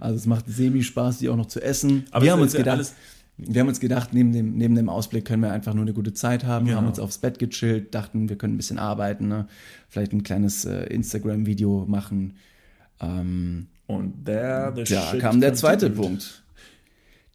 [0.00, 2.04] Also es macht semi-Spaß, die auch noch zu essen.
[2.10, 2.92] Aber wir haben uns ja gedacht,
[3.36, 6.12] wir haben uns gedacht, neben dem, neben dem Ausblick können wir einfach nur eine gute
[6.12, 6.66] Zeit haben.
[6.66, 6.78] Genau.
[6.78, 9.48] haben uns aufs Bett gechillt, dachten, wir können ein bisschen arbeiten, ne?
[9.88, 12.34] vielleicht ein kleines äh, Instagram-Video machen.
[13.00, 15.90] Ähm, Und there the da shit kam der zweite.
[15.90, 16.44] Punkt.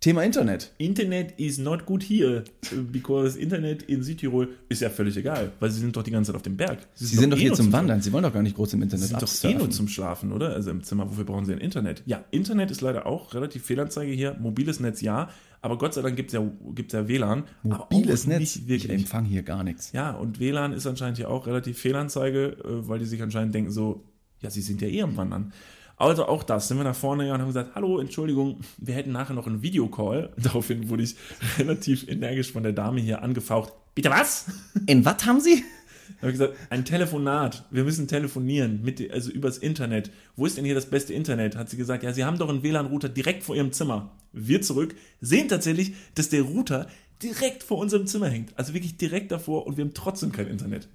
[0.01, 0.71] Thema Internet.
[0.77, 2.45] Internet is not good here,
[2.89, 6.37] because Internet in Südtirol ist ja völlig egal, weil sie sind doch die ganze Zeit
[6.37, 6.87] auf dem Berg.
[6.95, 8.01] Sie sind doch eh hier zum Wandern.
[8.01, 9.57] Sie wollen doch gar nicht groß im Internet Sie sind doch eh absurfen.
[9.57, 10.53] nur zum Schlafen, oder?
[10.53, 12.01] Also im Zimmer, wofür brauchen sie ein Internet?
[12.05, 14.37] Ja, Internet ist leider auch relativ Fehlanzeige hier.
[14.39, 15.31] Mobiles Netz ja,
[15.61, 17.43] aber Gott sei Dank gibt es ja, gibt's ja WLAN.
[17.65, 18.55] aber Mobiles Netz.
[18.55, 19.91] Ich empfange hier gar nichts.
[19.91, 23.69] Ja, und WLAN ist anscheinend hier auch relativ Fehlanzeige, äh, weil die sich anscheinend denken
[23.71, 24.05] so,
[24.39, 25.51] ja, sie sind ja eh am Wandern.
[25.99, 29.11] Also auch das, sind wir nach vorne gegangen und haben gesagt, hallo, Entschuldigung, wir hätten
[29.11, 30.31] nachher noch einen Videocall.
[30.37, 31.17] Daraufhin wurde ich
[31.57, 33.73] relativ energisch von der Dame hier angefaucht.
[33.95, 34.45] Bitte was?
[34.87, 35.65] In was haben Sie?
[36.07, 37.65] Da habe ich gesagt, ein Telefonat.
[37.69, 40.09] Wir müssen telefonieren, mit, also übers Internet.
[40.37, 41.57] Wo ist denn hier das beste Internet?
[41.57, 44.09] Hat sie gesagt, ja, Sie haben doch einen WLAN-Router direkt vor Ihrem Zimmer.
[44.31, 46.87] Wir zurück sehen tatsächlich, dass der Router
[47.21, 48.57] direkt vor unserem Zimmer hängt.
[48.57, 50.87] Also wirklich direkt davor und wir haben trotzdem kein Internet.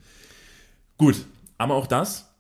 [0.97, 1.27] Gut,
[1.59, 2.34] aber auch das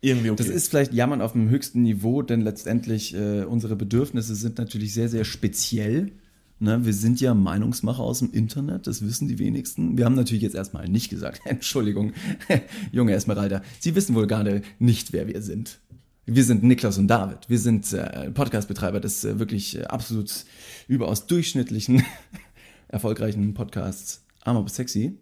[0.00, 0.44] irgendwie okay.
[0.44, 4.94] Das ist vielleicht Jammern auf dem höchsten Niveau, denn letztendlich äh, unsere Bedürfnisse sind natürlich
[4.94, 6.12] sehr, sehr speziell.
[6.60, 9.96] Ne, wir sind ja Meinungsmacher aus dem Internet, das wissen die wenigsten.
[9.96, 12.12] Wir haben natürlich jetzt erstmal nicht gesagt, Entschuldigung,
[12.92, 15.78] junge Esmeralda, Sie wissen wohl gerade nicht, wer wir sind.
[16.26, 17.48] Wir sind Niklas und David.
[17.48, 20.44] Wir sind äh, Podcastbetreiber des äh, wirklich äh, absolut
[20.86, 22.02] überaus durchschnittlichen,
[22.88, 25.18] erfolgreichen Podcasts Arm aber sexy.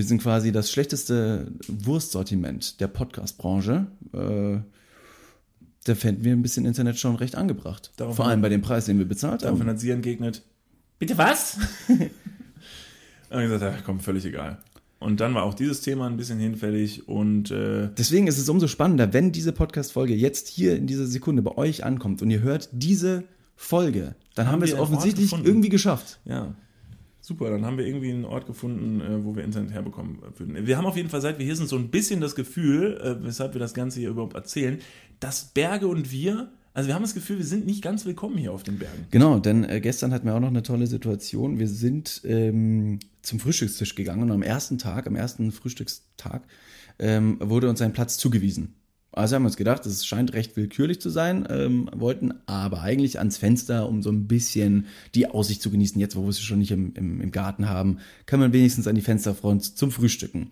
[0.00, 3.86] Wir sind quasi das schlechteste Wurstsortiment der Podcast-Branche.
[4.14, 4.60] Äh,
[5.84, 7.92] da fänden wir ein bisschen Internet schon recht angebracht.
[7.98, 9.74] Darauf Vor allem bei dem Preis, den wir bezahlt Daraufhin haben.
[9.74, 10.40] hat sie entgegnet,
[10.98, 11.58] bitte was?
[11.88, 14.56] und ich gesagt, ja, komm, völlig egal.
[15.00, 18.68] Und dann war auch dieses Thema ein bisschen hinfällig und äh, Deswegen ist es umso
[18.68, 22.70] spannender, wenn diese Podcast-Folge jetzt hier in dieser Sekunde bei euch ankommt und ihr hört
[22.72, 23.24] diese
[23.54, 26.20] Folge, dann haben, Haben wir es offensichtlich irgendwie geschafft.
[26.24, 26.54] Ja.
[27.30, 30.66] Super, dann haben wir irgendwie einen Ort gefunden, äh, wo wir Internet herbekommen würden.
[30.66, 33.24] Wir haben auf jeden Fall, seit wir hier sind, so ein bisschen das Gefühl, äh,
[33.24, 34.80] weshalb wir das Ganze hier überhaupt erzählen,
[35.20, 38.52] dass Berge und wir, also wir haben das Gefühl, wir sind nicht ganz willkommen hier
[38.52, 39.06] auf den Bergen.
[39.12, 41.60] Genau, denn äh, gestern hatten wir auch noch eine tolle Situation.
[41.60, 46.42] Wir sind ähm, zum Frühstückstisch gegangen und am ersten Tag, am ersten Frühstückstag,
[46.98, 48.74] ähm, wurde uns ein Platz zugewiesen.
[49.12, 53.18] Also haben wir uns gedacht, es scheint recht willkürlich zu sein, ähm, wollten aber eigentlich
[53.18, 56.00] ans Fenster, um so ein bisschen die Aussicht zu genießen.
[56.00, 58.94] Jetzt, wo wir es schon nicht im, im, im Garten haben, kann man wenigstens an
[58.94, 60.50] die Fensterfront zum Frühstücken.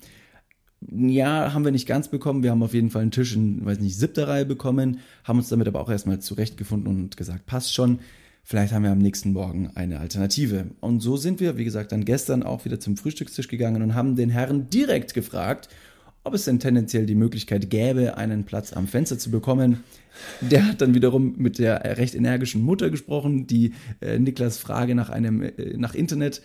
[0.80, 2.42] Ja, haben wir nicht ganz bekommen.
[2.42, 5.48] Wir haben auf jeden Fall einen Tisch in, weiß nicht, siebter Reihe bekommen, haben uns
[5.48, 8.00] damit aber auch erstmal zurechtgefunden und gesagt, passt schon.
[8.44, 10.68] Vielleicht haben wir am nächsten Morgen eine Alternative.
[10.80, 14.16] Und so sind wir, wie gesagt, dann gestern auch wieder zum Frühstückstisch gegangen und haben
[14.16, 15.68] den Herrn direkt gefragt,
[16.28, 19.82] ob es denn tendenziell die Möglichkeit gäbe, einen Platz am Fenster zu bekommen.
[20.42, 23.72] Der hat dann wiederum mit der recht energischen Mutter gesprochen, die
[24.02, 26.42] äh, Niklas Frage nach einem äh, nach Internet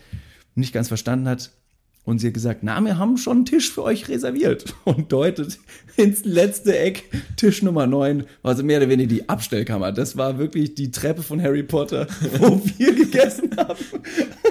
[0.56, 1.52] nicht ganz verstanden hat.
[2.06, 4.76] Und sie hat gesagt, na, wir haben schon einen Tisch für euch reserviert.
[4.84, 5.58] Und deutet
[5.96, 7.06] ins letzte Eck,
[7.38, 9.92] Tisch Nummer 9, also mehr oder weniger die Abstellkammer.
[9.92, 12.08] Das war wirklich die Treppe von Harry Potter,
[12.40, 13.80] wo wir gegessen haben.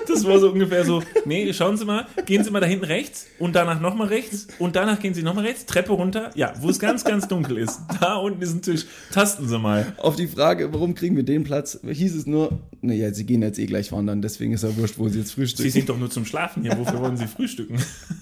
[0.06, 3.26] Das war so ungefähr so, nee, schauen Sie mal, gehen Sie mal da hinten rechts
[3.38, 6.78] und danach nochmal rechts und danach gehen Sie nochmal rechts, Treppe runter, ja, wo es
[6.78, 7.80] ganz, ganz dunkel ist.
[8.00, 9.94] Da unten ist ein Tisch, tasten Sie mal.
[9.98, 13.58] Auf die Frage, warum kriegen wir den Platz, hieß es nur, naja, sie gehen jetzt
[13.58, 15.70] eh gleich wandern, deswegen ist ja wurscht, wo sie jetzt frühstücken.
[15.70, 17.41] Sie sind doch nur zum Schlafen hier, wofür wollen Sie frühstücken?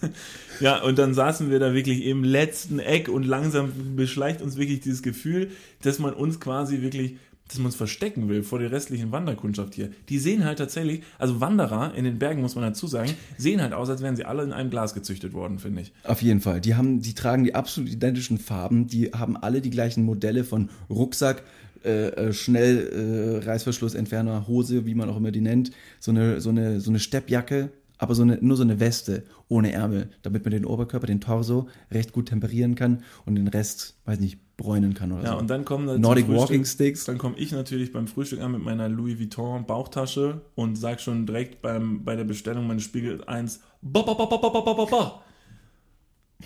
[0.61, 4.81] ja, und dann saßen wir da wirklich im letzten Eck und langsam beschleicht uns wirklich
[4.81, 5.51] dieses Gefühl,
[5.83, 7.17] dass man uns quasi wirklich,
[7.49, 9.91] dass man uns verstecken will vor der restlichen Wanderkundschaft hier.
[10.09, 13.73] Die sehen halt tatsächlich, also Wanderer in den Bergen, muss man dazu sagen, sehen halt
[13.73, 15.93] aus, als wären sie alle in einem Glas gezüchtet worden, finde ich.
[16.05, 16.61] Auf jeden Fall.
[16.61, 20.71] Die haben, die tragen die absolut identischen Farben, die haben alle die gleichen Modelle von
[20.89, 21.43] Rucksack,
[21.83, 26.51] äh, äh, schnell äh, Reißverschlussentferner, Hose, wie man auch immer die nennt, so eine, so
[26.51, 27.71] eine, so eine Steppjacke,
[28.01, 31.69] aber so eine, nur so eine Weste ohne Ärmel, damit man den Oberkörper, den Torso
[31.91, 35.35] recht gut temperieren kann und den Rest, weiß nicht, bräunen kann oder ja, so.
[35.35, 37.05] Ja, und dann kommen dann Nordic Walking Sticks.
[37.05, 41.27] Dann komme ich natürlich beim Frühstück an mit meiner Louis Vuitton Bauchtasche und sag schon
[41.27, 44.85] direkt beim, bei der Bestellung meines Spiegel 1 ba, ba, ba, ba, ba, ba, ba,
[44.87, 45.23] ba.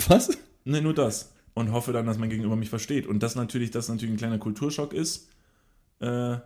[0.08, 0.36] Was?
[0.64, 1.32] Ne, nur das.
[1.54, 3.06] Und hoffe dann, dass mein Gegenüber mich versteht.
[3.06, 5.28] Und das natürlich, dass natürlich ein kleiner Kulturschock ist.
[6.00, 6.38] Äh,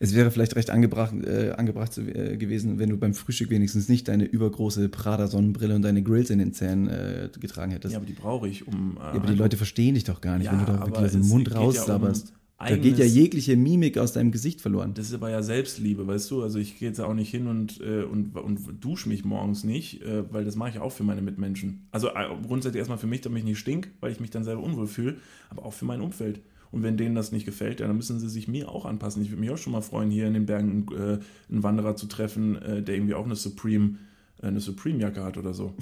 [0.00, 3.88] es wäre vielleicht recht angebracht, äh, angebracht zu, äh, gewesen, wenn du beim Frühstück wenigstens
[3.88, 7.92] nicht deine übergroße Prada-Sonnenbrille und deine Grills in den Zähnen äh, getragen hättest.
[7.92, 8.96] ja, aber die brauche ich, um.
[8.96, 11.04] Äh, Ja, aber die Leute verstehen dich doch gar nicht, Ja, wenn du da wirklich
[11.04, 12.12] aus dem Mund geht ja um
[12.58, 14.94] da geht ja jegliche Mimik aus deinem Gesicht verloren.
[14.94, 16.42] Das ist aber ja Selbstliebe, weißt du?
[16.42, 20.00] Also ich gehe jetzt auch nicht hin und, äh, und, und dusche mich morgens nicht,
[20.02, 21.86] äh, weil das mache ich auch für meine Mitmenschen.
[21.90, 24.62] Also äh, grundsätzlich erstmal für mich, damit ich nicht stink, weil ich mich dann selber
[24.62, 25.16] unwohl fühle,
[25.50, 26.40] aber auch für mein Umfeld.
[26.70, 29.22] Und wenn denen das nicht gefällt, ja, dann müssen sie sich mir auch anpassen.
[29.22, 31.18] Ich würde mich auch schon mal freuen, hier in den Bergen äh,
[31.50, 33.98] einen Wanderer zu treffen, äh, der irgendwie auch eine Supreme,
[34.42, 35.74] äh, eine Supreme-Jacke hat oder so.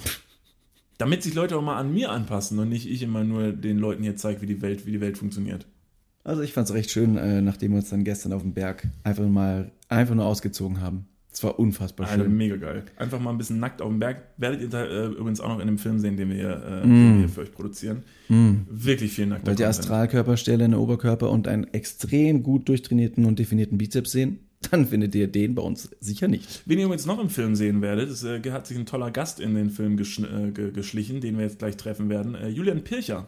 [0.97, 4.03] Damit sich Leute auch mal an mir anpassen und nicht ich immer nur den Leuten
[4.03, 5.65] hier zeige, wie die Welt, wie die Welt funktioniert.
[6.23, 8.87] Also ich fand es recht schön, äh, nachdem wir uns dann gestern auf dem Berg
[9.03, 11.07] einfach mal einfach nur ausgezogen haben.
[11.35, 12.37] Es war unfassbar Alter, schön.
[12.37, 12.85] mega geil.
[12.95, 14.23] Einfach mal ein bisschen nackt auf dem Berg.
[14.37, 16.81] Werdet ihr da äh, übrigens auch noch in dem Film sehen, den wir, hier, äh,
[16.83, 18.03] den wir für euch produzieren.
[18.29, 19.67] Wirklich viel nackter Wollt ihr.
[19.67, 24.39] Astralkörperstelle in der Oberkörper und einen extrem gut durchtrainierten und definierten Bizeps sehen?
[24.71, 26.63] Dann findet ihr den bei uns sicher nicht.
[26.65, 29.41] Wen ihr übrigens noch im Film sehen werdet, es äh, hat sich ein toller Gast
[29.41, 32.35] in den Film äh, ge geschlichen, den wir jetzt gleich treffen werden.
[32.35, 33.27] Äh, Julian Pircher.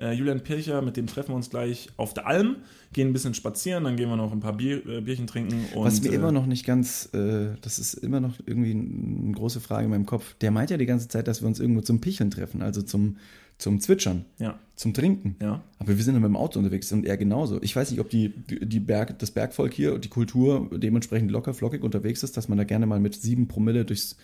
[0.00, 2.56] Äh, Julian Pircher, mit dem treffen wir uns gleich auf der Alm,
[2.92, 5.66] gehen ein bisschen spazieren, dann gehen wir noch ein paar Bier, äh, Bierchen trinken.
[5.74, 9.32] Und, Was mir äh, immer noch nicht ganz, äh, das ist immer noch irgendwie eine
[9.32, 10.34] große Frage in meinem Kopf.
[10.40, 13.16] Der meint ja die ganze Zeit, dass wir uns irgendwo zum Picheln treffen, also zum,
[13.58, 15.36] zum Zwitschern, Ja, zum Trinken.
[15.42, 15.62] ja.
[15.78, 17.60] Aber wir sind ja mit dem Auto unterwegs und er genauso.
[17.62, 21.52] Ich weiß nicht, ob die, die Berg, das Bergvolk hier und die Kultur dementsprechend locker
[21.52, 24.16] flockig unterwegs ist, dass man da gerne mal mit sieben Promille durchs,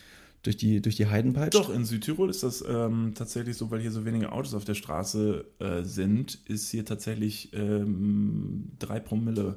[0.47, 1.55] durch, die, durch die Heiden peitscht.
[1.55, 4.75] Doch, in Südtirol ist das ähm, tatsächlich so, weil hier so wenige Autos auf der
[4.75, 9.57] Straße äh, sind, ist hier tatsächlich ähm, drei Promille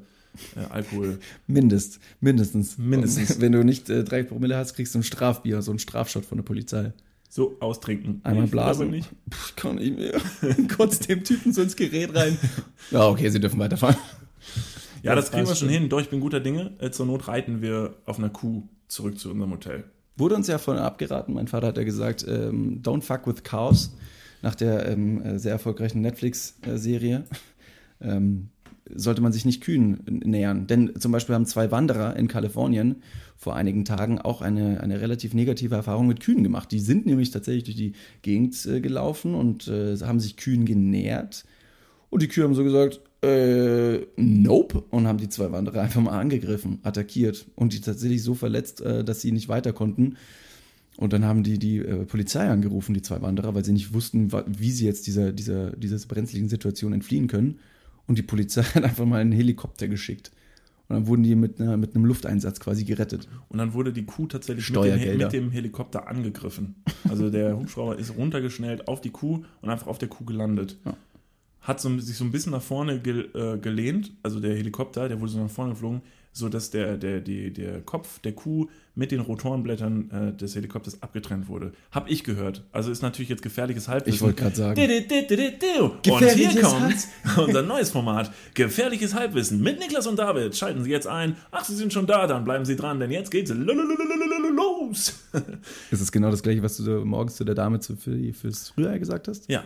[0.55, 1.19] äh, Alkohol.
[1.47, 2.77] Mindest, mindestens.
[2.77, 3.39] Mindestens.
[3.41, 6.37] Wenn du nicht äh, drei Promille hast, kriegst du ein Strafbier, so ein Strafschott von
[6.37, 6.93] der Polizei.
[7.31, 8.21] So, austrinken.
[8.23, 8.89] Einmal Ich blasen.
[8.89, 9.09] nicht.
[9.29, 10.19] Puh, ich kann nicht mehr.
[10.75, 12.37] Kotzt dem Typen so ins Gerät rein.
[12.91, 13.97] Ja, okay, sie dürfen weiterfahren.
[15.03, 15.69] Ja, das Das kriegen wir schon.
[15.69, 15.89] hin.
[15.89, 16.71] Doch, ich bin guter Dinge.
[16.79, 19.83] Äh, zur Not reiten wir auf einer Kuh zurück zu unserem Hotel.
[20.20, 21.34] Wurde uns ja von abgeraten.
[21.34, 23.95] Mein Vater hat ja gesagt, ähm, don't fuck with cows.
[24.41, 27.24] Nach der ähm, äh, sehr erfolgreichen Netflix-Serie
[28.01, 28.49] ähm,
[28.93, 30.67] sollte man sich nicht Kühen nähern.
[30.67, 33.03] Denn zum Beispiel haben zwei Wanderer in Kalifornien
[33.38, 36.72] vor einigen Tagen auch eine, eine relativ negative Erfahrung mit Kühen gemacht.
[36.72, 41.45] Die sind nämlich tatsächlich durch die Gegend äh, gelaufen und äh, haben sich Kühen genähert.
[42.09, 44.84] Und die Kühe haben so gesagt, äh, nope.
[44.89, 49.03] Und haben die zwei Wanderer einfach mal angegriffen, attackiert und die tatsächlich so verletzt, äh,
[49.03, 50.17] dass sie nicht weiter konnten.
[50.97, 54.32] Und dann haben die die äh, Polizei angerufen, die zwei Wanderer, weil sie nicht wussten,
[54.47, 57.59] wie sie jetzt dieser, dieser, dieser brenzligen Situation entfliehen können.
[58.07, 60.32] Und die Polizei hat einfach mal einen Helikopter geschickt.
[60.89, 63.30] Und dann wurden die mit, einer, mit einem Lufteinsatz quasi gerettet.
[63.49, 66.76] Und dann wurde die Kuh tatsächlich mit dem, mit dem Helikopter angegriffen.
[67.07, 70.78] Also der Hubschrauber ist runtergeschnellt auf die Kuh und einfach auf der Kuh gelandet.
[70.86, 70.97] Ja.
[71.70, 75.22] Hat so, sich so ein bisschen nach vorne ge, äh, gelehnt, also der Helikopter, der
[75.22, 76.01] wurde so nach vorne geflogen,
[76.34, 81.47] sodass der, der, die, der Kopf der Kuh mit den Rotorenblättern äh, des Helikopters abgetrennt
[81.47, 81.74] wurde.
[81.91, 82.63] Hab ich gehört.
[82.72, 84.15] Also ist natürlich jetzt gefährliches Halbwissen.
[84.15, 84.82] Ich wollte gerade sagen.
[84.82, 87.07] Und hier kommt
[87.38, 90.57] unser neues Format, Gefährliches Halbwissen mit Niklas und David.
[90.57, 91.36] Schalten Sie jetzt ein.
[91.51, 95.13] Ach, Sie sind schon da, dann bleiben Sie dran, denn jetzt geht's los.
[95.91, 99.47] Ist es genau das gleiche, was du morgens zu der Dame fürs Frühjahr gesagt hast?
[99.51, 99.63] Ja.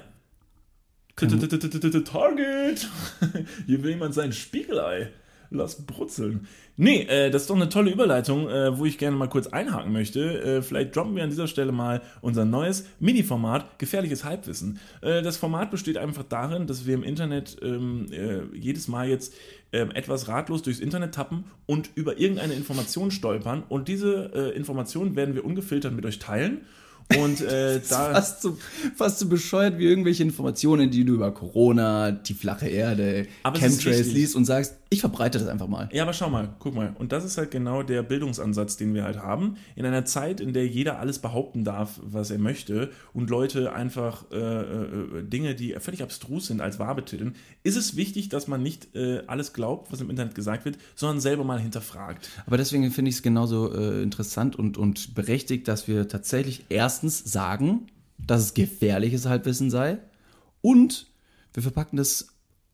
[2.03, 2.87] Target!
[3.67, 5.11] Hier will jemand sein Spiegelei.
[5.51, 6.47] Lass brutzeln.
[6.75, 9.93] Nee, äh, das ist doch eine tolle Überleitung, äh, wo ich gerne mal kurz einhaken
[9.93, 10.41] möchte.
[10.41, 14.79] Äh, vielleicht droppen wir an dieser Stelle mal unser neues Mini-Format Gefährliches Halbwissen.
[15.01, 19.35] Äh, das Format besteht einfach darin, dass wir im Internet ähm, äh, jedes Mal jetzt
[19.71, 23.61] ähm, etwas ratlos durchs Internet tappen und über irgendeine Information stolpern.
[23.69, 26.61] Und diese äh, Informationen werden wir ungefiltert mit euch teilen.
[27.17, 28.13] Und äh, da.
[28.13, 28.57] Fast so,
[28.95, 34.07] fast so bescheuert wie irgendwelche Informationen, die du über Corona, die flache Erde, Aber Chemtrails
[34.07, 35.89] liest und sagst, ich verbreite das einfach mal.
[35.91, 36.95] Ja, aber schau mal, guck mal.
[36.97, 39.57] Und das ist halt genau der Bildungsansatz, den wir halt haben.
[39.75, 44.25] In einer Zeit, in der jeder alles behaupten darf, was er möchte und Leute einfach
[44.31, 48.61] äh, äh, Dinge, die völlig abstrus sind, als wahr betiteln, ist es wichtig, dass man
[48.61, 52.29] nicht äh, alles glaubt, was im Internet gesagt wird, sondern selber mal hinterfragt.
[52.45, 57.19] Aber deswegen finde ich es genauso äh, interessant und, und berechtigt, dass wir tatsächlich erstens
[57.19, 57.87] sagen,
[58.17, 59.97] dass es gefährliches Halbwissen sei
[60.61, 61.07] und
[61.53, 62.27] wir verpacken das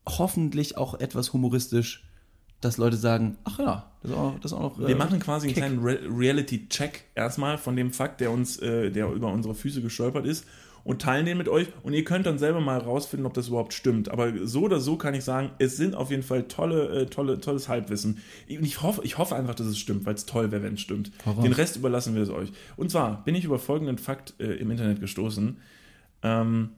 [0.06, 2.04] hoffentlich auch etwas humoristisch,
[2.60, 4.78] dass Leute sagen, ach ja, das ist auch, das ist auch noch.
[4.78, 5.62] Wir äh, machen quasi einen Kick.
[5.62, 10.26] kleinen Re Reality-Check erstmal von dem Fakt, der uns, äh, der über unsere Füße gestolpert
[10.26, 10.44] ist
[10.84, 13.74] und teilen den mit euch und ihr könnt dann selber mal rausfinden, ob das überhaupt
[13.74, 14.10] stimmt.
[14.10, 17.40] Aber so oder so kann ich sagen, es sind auf jeden Fall tolle, äh, tolle,
[17.40, 18.18] tolles Halbwissen.
[18.48, 20.80] Und ich hoffe, ich hoffe einfach, dass es stimmt, weil es toll wäre, wenn es
[20.80, 21.12] stimmt.
[21.26, 21.42] Raus.
[21.42, 22.52] Den Rest überlassen wir es euch.
[22.76, 25.58] Und zwar bin ich über folgenden Fakt äh, im Internet gestoßen.
[26.22, 26.70] Ähm,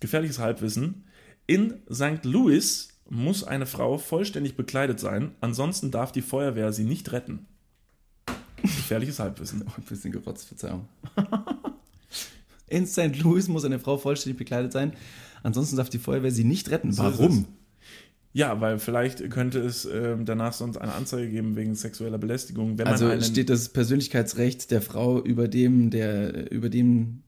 [0.00, 1.04] gefährliches Halbwissen.
[1.46, 2.24] In St.
[2.24, 7.46] Louis muss eine Frau vollständig bekleidet sein, ansonsten darf die Feuerwehr sie nicht retten.
[8.62, 9.64] Gefährliches Halbwissen.
[9.66, 10.88] Oh, ein bisschen gerotzt, Verzeihung.
[12.68, 13.18] In St.
[13.18, 14.92] Louis muss eine Frau vollständig bekleidet sein.
[15.42, 16.92] Ansonsten darf die Feuerwehr sie nicht retten.
[16.92, 17.46] So Warum?
[18.32, 22.78] Ja, weil vielleicht könnte es ähm, danach sonst eine Anzeige geben wegen sexueller Belästigung.
[22.78, 27.24] Wenn Also man einen, steht das Persönlichkeitsrecht der Frau über dem, der, über dem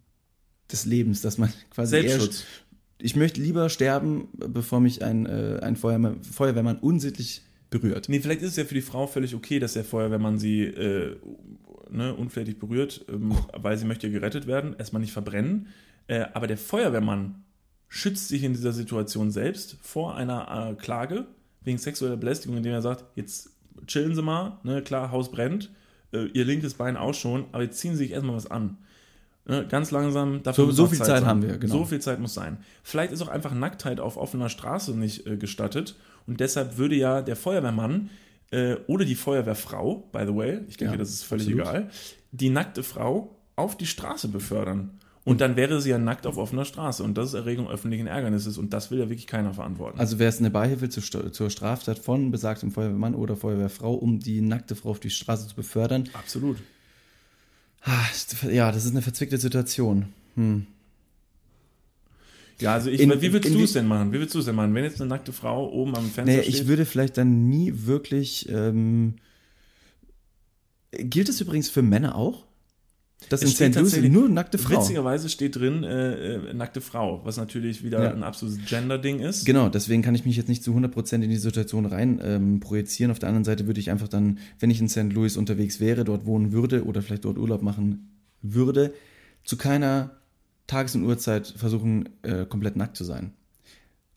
[0.71, 2.45] des Lebens, dass man quasi Selbstschutz.
[3.05, 8.09] Ich möchte lieber sterben, bevor mich ein, äh, ein Feuerwehrmann, Feuerwehrmann unsittlich berührt.
[8.09, 11.17] Nee, vielleicht ist es ja für die Frau völlig okay, dass der Feuerwehrmann sie äh,
[11.91, 15.67] ne, unflätig berührt, ähm, weil sie möchte gerettet werden, erstmal nicht verbrennen.
[16.07, 17.43] Äh, aber der Feuerwehrmann
[17.89, 21.27] schützt sich in dieser Situation selbst vor einer äh, Klage
[21.63, 23.51] wegen sexueller Belästigung, indem er sagt, jetzt
[23.89, 25.73] chillen Sie mal, ne, klar, Haus brennt,
[26.13, 28.79] äh, Ihr linkes Bein auch schon, aber jetzt ziehen Sie sich erstmal was an.
[29.45, 30.41] Ne, ganz langsam.
[30.53, 31.27] So, muss so noch viel Zeit sein.
[31.27, 31.79] haben wir, genau.
[31.79, 32.59] So viel Zeit muss sein.
[32.83, 37.23] Vielleicht ist auch einfach Nacktheit auf offener Straße nicht äh, gestattet und deshalb würde ja
[37.23, 38.11] der Feuerwehrmann
[38.53, 41.67] äh, oder die Feuerwehrfrau, by the way, ich denke, Ja, das ist völlig absolut.
[41.67, 41.91] egal,
[42.31, 44.99] die nackte Frau auf die Straße befördern.
[45.25, 47.03] Und dann wäre sie ja nackt auf offener Straße.
[47.05, 48.59] Und das ist Erregung öffentlichen Ärgernisses.
[48.59, 50.01] Und das will ja wirklich keiner verantworten.
[50.01, 54.41] Also wäre es eine Beihilfe zur, zur Straftat von besagtem Feuerwehrmann oder Feuerwehrfrau, um die
[54.41, 56.09] nackte Frau auf die Straße zu befördern.
[56.15, 56.57] Absolut.
[57.85, 58.05] Ah,
[58.51, 60.07] Ja, das ist eine verzwickte Situation.
[60.37, 60.67] Hm.
[62.61, 64.13] Ja, also ich, In- wie würdest du es denn machen?
[64.13, 64.73] Wie würdest du es denn machen?
[64.75, 66.55] Wenn jetzt eine nackte Frau oben am Fenster Nee, steht.
[66.55, 68.49] ich würde vielleicht dann nie wirklich.
[68.49, 69.17] Ähm,
[70.93, 72.45] gilt es übrigens für Männer auch?
[73.29, 73.61] Das steht St.
[73.61, 74.81] Louis tatsächlich- nur nackte Frau.
[74.81, 78.11] Witzigerweise steht drin äh, äh, nackte Frau, was natürlich wieder Ja.
[78.13, 79.45] ein absolutes Gender-Ding ist.
[79.47, 83.11] Genau, deswegen kann ich mich jetzt nicht zu 100% in die Situation rein ähm, projizieren.
[83.11, 85.13] Auf der anderen Seite würde ich einfach dann, wenn ich in St.
[85.13, 88.11] Louis unterwegs wäre, dort wohnen würde oder vielleicht dort Urlaub machen
[88.43, 88.93] würde,
[89.45, 90.11] zu keiner
[90.67, 93.33] Tages- und Uhrzeit versuchen, äh, komplett nackt zu sein.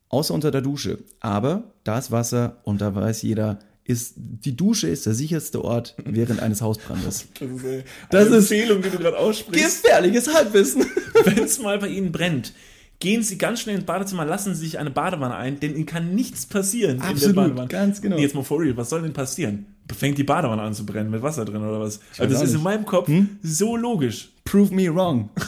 [0.10, 1.00] Außer unter der Dusche.
[1.20, 5.96] Aber da ist Wasser und da weiß jeder, ist, die Dusche ist der sicherste Ort
[6.04, 7.28] während eines Hausbrandes.
[7.40, 7.64] Das ist,
[8.10, 9.84] Das eine ist- Empfehlung, die du gerade aussprichst.
[9.84, 10.86] Gefährliches Halbwissen.
[11.24, 12.54] Wenn es mal bei Ihnen brennt,
[13.00, 16.16] gehen Sie ganz schnell ins Badezimmer, lassen Sie sich eine Badewanne ein, denn Ihnen kann
[16.16, 17.68] nichts passieren in der Absolut, Badewanne.
[17.68, 18.16] ganz genau.
[18.16, 19.66] Nee, Jetzt mal for real, was soll denn passieren?
[19.96, 22.00] Fängt die Badewanne an zu brennen mit Wasser drin oder was?
[22.18, 22.64] Also das ist in nicht.
[22.64, 23.10] meinem Kopf
[23.44, 24.32] so logisch.
[24.46, 25.30] Prove me wrong.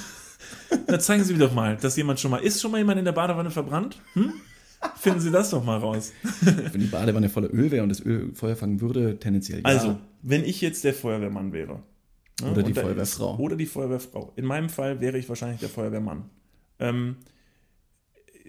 [0.85, 3.05] Da zeigen Sie mir doch mal, dass jemand schon mal, ist schon mal jemand in
[3.05, 3.97] der Badewanne verbrannt?
[4.13, 4.33] Hm?
[4.95, 6.11] Finden Sie das doch mal raus.
[6.41, 9.65] Wenn die Badewanne voller Öl wäre und das Öl Feuer fangen würde, tendenziell ja.
[9.65, 11.83] Also, wenn ich jetzt der Feuerwehrmann wäre.
[12.41, 13.33] ne, Oder die Feuerwehrfrau.
[13.33, 14.33] Ist, oder die Feuerwehrfrau.
[14.35, 16.29] In meinem Fall wäre ich wahrscheinlich der Feuerwehrmann.
[16.79, 17.17] Ähm,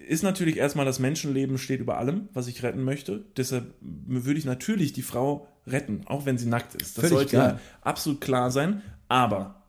[0.07, 3.25] ist natürlich erstmal das Menschenleben steht über allem, was ich retten möchte.
[3.37, 6.97] Deshalb würde ich natürlich die Frau retten, auch wenn sie nackt ist.
[6.97, 7.59] Das Völlig sollte klar.
[7.81, 8.81] absolut klar sein.
[9.07, 9.63] Aber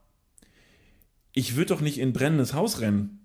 [1.33, 3.20] ich würde doch nicht in brennendes Haus rennen.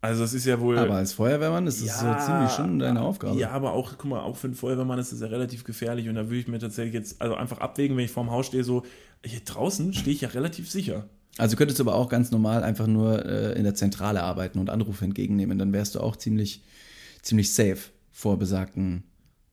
[0.00, 0.78] Also das ist ja wohl.
[0.78, 3.38] Aber als Feuerwehrmann ist das so ziemlich schon deine Aufgabe.
[3.38, 6.14] Ja, aber auch, guck mal, auch für einen Feuerwehrmann ist das ja relativ gefährlich und
[6.14, 8.84] da würde ich mir tatsächlich jetzt also einfach abwägen, wenn ich vorm Haus stehe, so,
[9.24, 11.08] hier draußen stehe ich ja relativ sicher.
[11.38, 14.70] Also könntest du aber auch ganz normal einfach nur äh, in der Zentrale arbeiten und
[14.70, 15.58] Anrufe entgegennehmen.
[15.58, 16.62] Dann wärst du auch ziemlich,
[17.22, 19.04] ziemlich safe vor besagten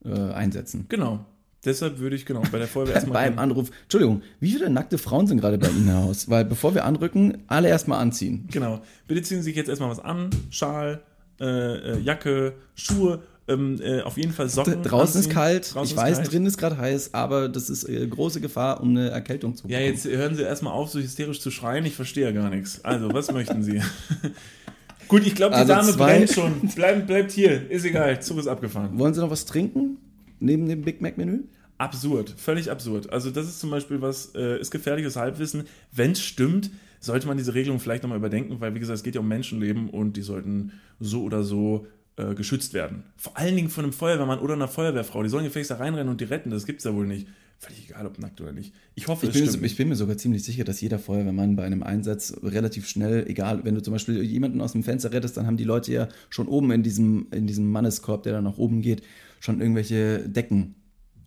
[0.04, 0.86] äh, Einsätzen.
[0.88, 1.26] Genau.
[1.64, 3.24] Deshalb würde ich genau bei der Feuerwehr erstmal.
[3.28, 6.28] Beim Anruf, Entschuldigung, wie viele nackte Frauen sind gerade bei Ihnen im Haus?
[6.28, 8.46] Weil bevor wir anrücken, alle erstmal anziehen.
[8.52, 8.80] Genau.
[9.08, 10.30] Bitte ziehen Sie sich jetzt erstmal was an.
[10.50, 11.00] Schal,
[11.40, 14.82] äh, äh, Jacke, Schuhe, ähm, äh, auf jeden Fall Socken.
[14.82, 15.32] Draußen ist anziehen.
[15.34, 16.32] kalt, Draußen ich ist weiß, kalt.
[16.32, 19.78] drin ist gerade heiß, aber das ist äh, große Gefahr, um eine Erkältung zu Ja,
[19.78, 19.94] bekommen.
[19.94, 21.84] jetzt hören Sie erstmal auf, so hysterisch zu schreien.
[21.84, 22.84] Ich verstehe ja gar nichts.
[22.84, 23.80] Also, was möchten Sie?
[25.08, 26.60] Gut, ich glaube, die Also Dame zwei- brennt schon.
[26.74, 27.70] Bleibt, bleibt hier.
[27.70, 28.20] Ist egal.
[28.22, 28.98] Zug ist abgefahren.
[28.98, 29.98] Wollen Sie noch was trinken?
[30.40, 31.40] Neben dem Big Mac Menü?
[31.78, 33.10] Absurd, völlig absurd.
[33.10, 35.64] Also das ist zum Beispiel was, äh, ist gefährliches Halbwissen.
[35.90, 36.70] Wenn es stimmt,
[37.00, 39.90] sollte man diese Regelung vielleicht nochmal überdenken, weil wie gesagt, es geht ja um Menschenleben
[39.90, 43.02] und die sollten so oder so äh, geschützt werden.
[43.16, 45.22] Vor allen Dingen von einem Feuerwehrmann oder einer Feuerwehrfrau.
[45.22, 47.26] Die sollen gefälligst da reinrennen und die retten, das gibt's ja wohl nicht.
[47.58, 48.72] Völlig egal, ob nackt oder nicht.
[48.94, 51.56] Ich hoffe, Ich es bin, mir, ich bin mir sogar ziemlich sicher, dass jeder Feuerwehrmann
[51.56, 55.36] bei einem Einsatz relativ schnell, egal, wenn du zum Beispiel jemanden aus dem Fenster rettest,
[55.36, 58.58] dann haben die Leute ja schon oben in diesem, in diesem Manneskorb, der dann nach
[58.58, 59.02] oben geht,
[59.40, 60.74] schon irgendwelche Decken,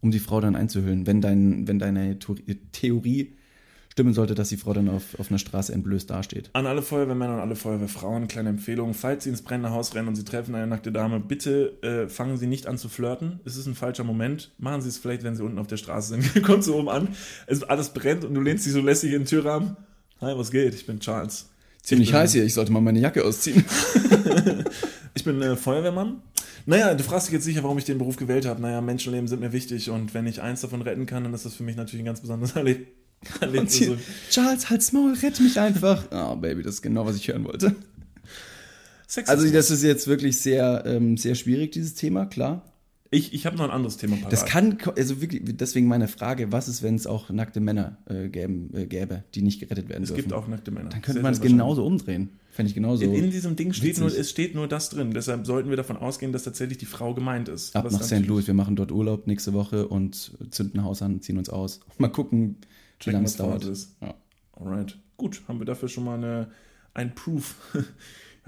[0.02, 2.38] um die Frau dann einzuhüllen, wenn, dein, wenn deine Theor-
[2.72, 3.34] Theorie
[3.92, 6.52] stimmen sollte, dass die Frau dann auf, auf einer Straße entblößt dasteht.
[6.54, 10.16] An alle Feuerwehrmänner und alle Feuerwehrfrauen, kleine Empfehlung, falls Sie ins brennende Haus rennen und
[10.16, 13.40] Sie treffen eine nackte Dame, bitte äh, fangen Sie nicht an zu flirten.
[13.44, 14.52] Es ist ein falscher Moment.
[14.60, 16.44] Machen Sie es vielleicht, wenn Sie unten auf der Straße sind.
[16.46, 17.08] Kommt so oben an,
[17.48, 19.76] es, alles brennt und du lehnst dich so lässig in den Türrahmen.
[20.22, 20.76] Hi, was geht?
[20.76, 21.50] Ich bin Charles.
[21.82, 23.66] Ziemlich Ich bin- heiß hier, ich sollte mal meine Jacke ausziehen.
[25.14, 26.22] Ich bin äh, Feuerwehrmann.
[26.68, 28.62] Naja, du fragst dich jetzt sicher, warum ich den Beruf gewählt habe.
[28.62, 31.56] Naja, Menschenleben sind mir wichtig und wenn ich eins davon retten kann, dann ist das
[31.56, 32.88] für mich natürlich ein ganz besonderes Erleb
[33.40, 33.74] Erlebnis.
[33.74, 33.98] Hier,
[34.30, 36.04] Charles, halt's Maul, rett mich einfach.
[36.12, 37.74] Oh, Baby, das ist genau, was ich hören wollte.
[39.08, 42.62] Sex Also das ist jetzt wirklich sehr, ähm, sehr schwierig, dieses Thema, klar.
[43.10, 44.34] Ich ich habe noch ein anderes Thema parat.
[44.34, 48.30] Das kann, also wirklich, deswegen meine Frage, was ist, wenn es auch nackte Männer äh,
[48.30, 50.24] gäben, äh, gäbe, die nicht gerettet werden es dürfen?
[50.24, 50.90] gibt auch nackte Männer.
[50.90, 52.32] Dann könnte man es genauso umdrehen.
[52.52, 53.04] Fände ich genauso.
[53.04, 54.02] In, in diesem Ding steht witzig.
[54.02, 55.12] nur, es steht nur das drin.
[55.12, 57.76] Deshalb sollten wir davon ausgehen, dass tatsächlich die Frau gemeint ist.
[57.76, 58.26] Ab nach St.
[58.26, 61.82] Louis, wir machen dort Urlaub nächste Woche und zünden ein Haus an, ziehen uns aus.
[62.00, 63.66] Mal gucken, wie Checken, lange was es dauert.
[63.66, 63.96] Ist.
[64.02, 64.16] Ja.
[64.54, 64.98] Alright.
[65.18, 66.50] Gut, haben wir dafür schon mal eine,
[66.94, 67.56] ein Proof.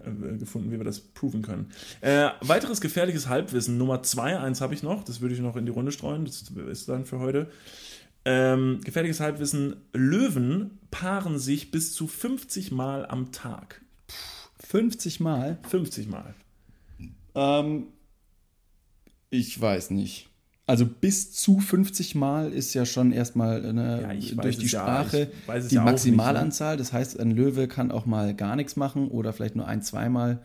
[0.05, 1.71] äh, gefunden, wie wir das proven können.
[2.01, 5.65] Äh, weiteres gefährliches Halbwissen, Nummer 2, eins habe ich noch, das würde ich noch in
[5.65, 7.49] die Runde streuen, das ist dann für heute.
[8.25, 13.81] Ähm, gefährliches Halbwissen, Löwen paaren sich bis zu 50 Mal am Tag.
[14.67, 15.57] 50 Mal?
[15.69, 16.35] 50 Mal.
[17.35, 17.87] Ähm,
[19.29, 20.28] ich weiß nicht.
[20.70, 25.32] Also bis zu 50 Mal ist ja schon erstmal eine, Ja, durch die ja, Sprache
[25.47, 26.78] es die ja auch nicht, Maximalanzahl.
[26.78, 30.43] Das heißt, ein Löwe kann auch mal gar nichts machen oder vielleicht nur ein, zweimal.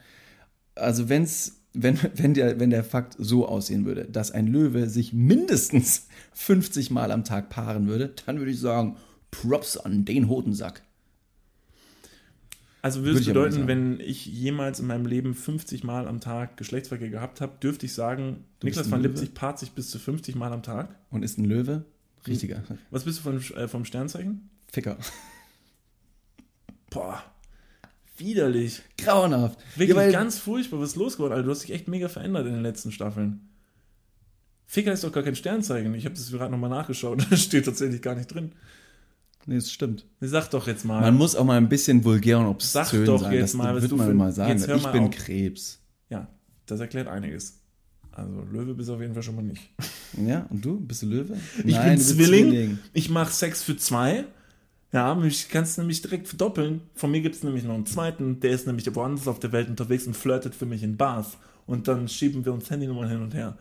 [0.77, 5.13] Also wenn's, wenn, wenn, der, wenn der Fakt so aussehen würde, dass ein Löwe sich
[5.13, 8.97] mindestens 50 Mal am Tag paaren würde, dann würde ich sagen,
[9.31, 10.85] Props an den Hodensack.
[12.85, 17.09] Also würde es bedeuten, wenn ich jemals in meinem Leben 50 Mal am Tag Geschlechtsverkehr
[17.09, 19.01] gehabt habe, dürfte ich sagen, Du Niklas van?
[19.01, 20.95] Lipzig paart sich bis zu 50 Mal am Tag.
[21.09, 21.87] Und ist ein Löwe?
[22.27, 24.51] Richtiger Was bist du von, äh, vom Sternzeichen?
[24.71, 24.99] Ficker.
[26.91, 27.25] Boah,
[28.19, 28.83] widerlich.
[28.99, 29.59] Grauenhaft.
[29.79, 31.33] Wirklich Ja, ganz furchtbar, was ist los geworden?
[31.33, 33.49] Alter, du hast dich echt mega verändert in den letzten Staffeln.
[34.67, 35.95] Ficker ist doch gar kein Sternzeichen.
[35.95, 37.25] Ich habe das gerade nochmal nachgeschaut.
[37.31, 38.53] Da steht tatsächlich gar nicht drin.
[39.47, 40.07] Nee, das stimmt.
[40.21, 41.01] Sag doch jetzt mal.
[41.01, 43.33] Man muss auch mal ein bisschen vulgär und obszön Sag doch sein.
[43.33, 44.51] jetzt das mal, was wird du man für- mal sagen.
[44.53, 45.11] jetzt hör Ich mal bin auf.
[45.11, 45.81] Krebs.
[46.09, 46.29] ja,
[46.67, 47.61] das erklärt einiges.
[48.13, 49.61] Also Löwe bist du auf jeden Fall schon mal nicht.
[50.25, 50.79] Ja, und du?
[50.81, 51.37] Bist du Löwe?
[51.65, 52.79] Ich Nein, bin bist Zwilling.
[52.93, 54.25] Ich mache Sex für zwei.
[54.93, 56.83] Ja, mich kannst du nämlich direkt verdoppeln.
[56.95, 59.69] Von mir gibt es nämlich noch einen zweiten, der ist nämlich woanders auf der Welt
[59.69, 61.37] unterwegs und flirtet für mich in Bars.
[61.67, 63.59] Und dann schieben wir uns Handynummern hin und her.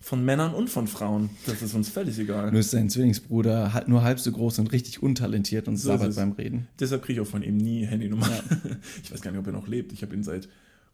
[0.00, 1.30] Von Männern und von Frauen.
[1.46, 2.50] Das ist uns völlig egal.
[2.52, 6.10] Nur ist dein Zwillingsbruder halt nur halb so groß und richtig untalentiert und So sabbert
[6.10, 6.16] es.
[6.16, 6.68] beim Reden.
[6.78, 8.28] Deshalb kriege ich auch von ihm nie Handynummer.
[9.02, 9.92] Ich weiß gar nicht, ob er noch lebt.
[9.92, 10.48] Ich habe ihn seit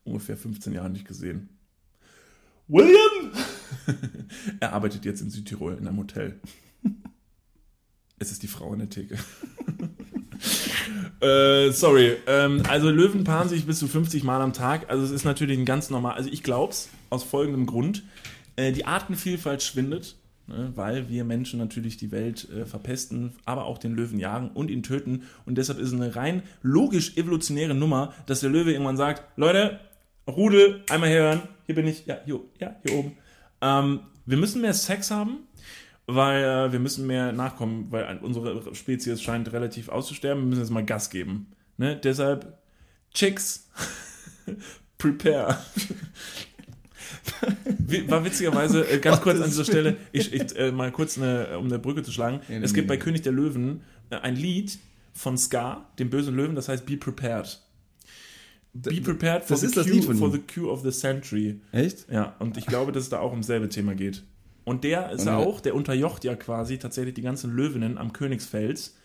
[0.05, 1.49] ungefähr 15 Jahren nicht gesehen.
[2.67, 3.31] William!
[4.61, 6.41] er arbeitet jetzt in Südtirol in einem Hotel.
[8.17, 9.19] Es ist die Frau in der Theke.
[11.21, 12.17] äh, sorry.
[12.27, 14.89] Ähm, also Löwen paaren sich bis zu 50 Mal am Tag.
[14.89, 16.15] Also es ist natürlich ein ganz normal.
[16.15, 18.05] Also ich glaub's aus folgendem Grund.
[18.57, 23.79] Äh, die Artenvielfalt schwindet, ne, weil wir Menschen natürlich die Welt äh, verpesten, aber auch
[23.79, 25.25] den Löwen jagen und ihn töten.
[25.45, 29.81] Und deshalb ist es eine rein logisch evolutionäre Nummer, dass der Löwe irgendwann sagt, Leute,
[30.27, 33.17] Rudel, einmal herhören, hier bin ich, ja, hier, ja, hier oben.
[33.61, 35.41] Ähm, wir müssen mehr Sex haben,
[36.07, 40.45] weil äh, wir müssen mehr nachkommen, weil unsere Spezies scheint relativ auszusterben.
[40.45, 41.53] Wir müssen jetzt mal Gas geben.
[41.77, 41.97] Ne?
[41.97, 42.59] Deshalb,
[43.13, 43.69] Chicks,
[44.99, 45.59] prepare.
[48.09, 51.67] War witzigerweise, äh, ganz kurz an dieser Stelle, ich, ich äh, mal kurz eine, um
[51.67, 52.41] eine Brücke zu schlagen.
[52.49, 53.01] Ja, es nee, gibt bei nee.
[53.01, 54.79] König der Löwen äh, ein Lied
[55.13, 57.61] von Scar, dem bösen Löwen, das heißt Be Prepared.
[58.75, 61.61] Be prepared for, das the, cue, for the cue of the century.
[61.71, 62.11] Echt?
[62.11, 64.25] Ja, und ich glaube, dass es da auch um selbe Thema geht.
[64.65, 68.13] Und der ist Und ja auch, der unterjocht ja quasi tatsächlich die ganzen Löwinnen am
[68.13, 68.97] Königsfels,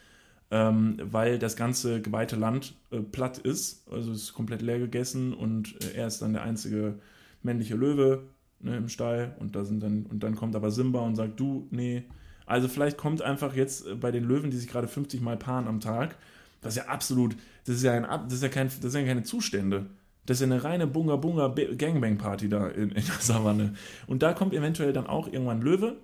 [0.49, 5.33] ähm, weil das ganze geweihte Land äh, platt ist, also es ist komplett leer gegessen
[5.33, 6.95] und äh, er ist dann der einzige
[7.43, 8.23] männliche Löwe
[8.59, 11.67] ne, im Stall und da sind dann und dann kommt aber Simba und sagt du
[11.71, 12.03] nee,
[12.45, 15.67] also vielleicht kommt einfach jetzt äh, bei den Löwen, die sich gerade 50 Mal paaren
[15.67, 16.17] am Tag,
[16.61, 17.35] das ist ja absolut,
[17.65, 19.85] das ist ja ein, das ist ja kein, das sind ja keine Zustände.
[20.25, 23.73] Das ist ja eine reine Bunga Bunga Gangbang Party da in, in der Savanne.
[24.05, 25.97] Und da kommt eventuell dann auch irgendwann Löwe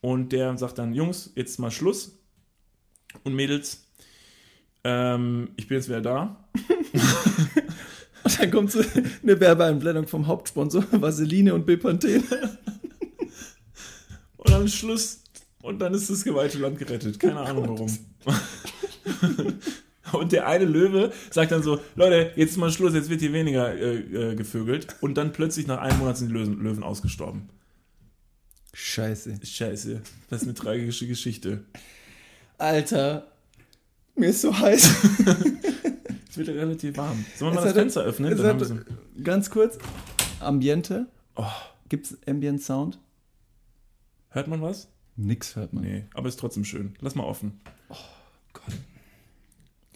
[0.00, 2.18] und der sagt dann, Jungs, jetzt mal Schluss
[3.22, 3.86] und Mädels,
[4.84, 6.44] ähm, ich bin jetzt wieder da.
[8.24, 8.80] Und dann kommt so
[9.22, 12.22] eine Werbeeinblendung vom Hauptsponsor, Vaseline und Bepanthen.
[14.36, 15.20] Und ist Schluss
[15.62, 17.18] und dann ist das geweihte Land gerettet.
[17.18, 17.98] Keine Ahnung warum.
[20.12, 23.32] Und der eine Löwe sagt dann so, Leute, jetzt ist mal Schluss, jetzt wird hier
[23.32, 24.86] weniger äh, äh, gevögelt.
[25.00, 27.48] Und dann plötzlich nach einem Monat sind die Löwen, Löwen ausgestorben.
[28.74, 29.38] Scheiße.
[29.42, 31.64] Scheiße, das ist eine tragische Geschichte.
[32.58, 33.26] Alter,
[34.14, 34.90] mir ist so heiß.
[36.42, 37.24] Es wird relativ warm.
[37.36, 38.32] Sollen wir Es mal das Fenster öffnen?
[38.32, 38.76] es Dann hat- so,
[39.22, 39.78] Ganz kurz,
[40.40, 41.06] Ambiente.
[41.36, 41.44] oh,
[41.88, 42.98] Gibt's Ambient Sound?
[44.30, 44.88] hört man was?
[45.16, 45.84] Nix hört man.
[45.84, 46.94] Nee, aber ist trotzdem schön.
[47.00, 47.60] Lass mal offen.
[48.54, 48.62] Gott,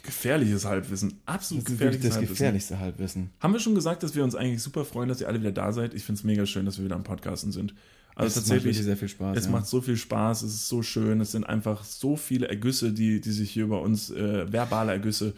[0.02, 1.20] Gefährliches Halbwissen.
[1.26, 2.34] Absolut das gefährliches das Halbwissen.
[2.34, 3.30] gefährlichste Halbwissen.
[3.40, 5.72] Haben wir schon gesagt, dass wir uns eigentlich super freuen, dass ihr alle wieder da
[5.72, 5.94] seid?
[5.94, 7.74] Ich finde es mega schön, dass wir wieder am Podcasten sind.
[8.14, 9.36] Also Es macht tatsächlich, wirklich sehr viel Spaß.
[9.36, 9.50] es ja.
[9.50, 13.20] macht so viel Spaß, es ist so schön, es sind einfach so viele Ergüsse, die,
[13.20, 15.34] die sich hier über uns, äh, verbale Ergüsse,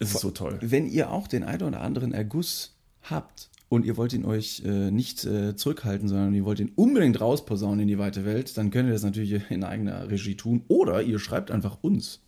[0.00, 0.58] es ist so toll.
[0.62, 4.90] Wenn ihr auch den einen oder anderen Erguss habt und ihr wollt ihn euch äh,
[4.90, 8.88] nicht äh, zurückhalten, sondern ihr wollt ihn unbedingt rausposaunen in die weite Welt, dann könnt
[8.88, 10.64] ihr das natürlich in eigener Regie tun.
[10.68, 12.20] Oder ihr schreibt einfach uns.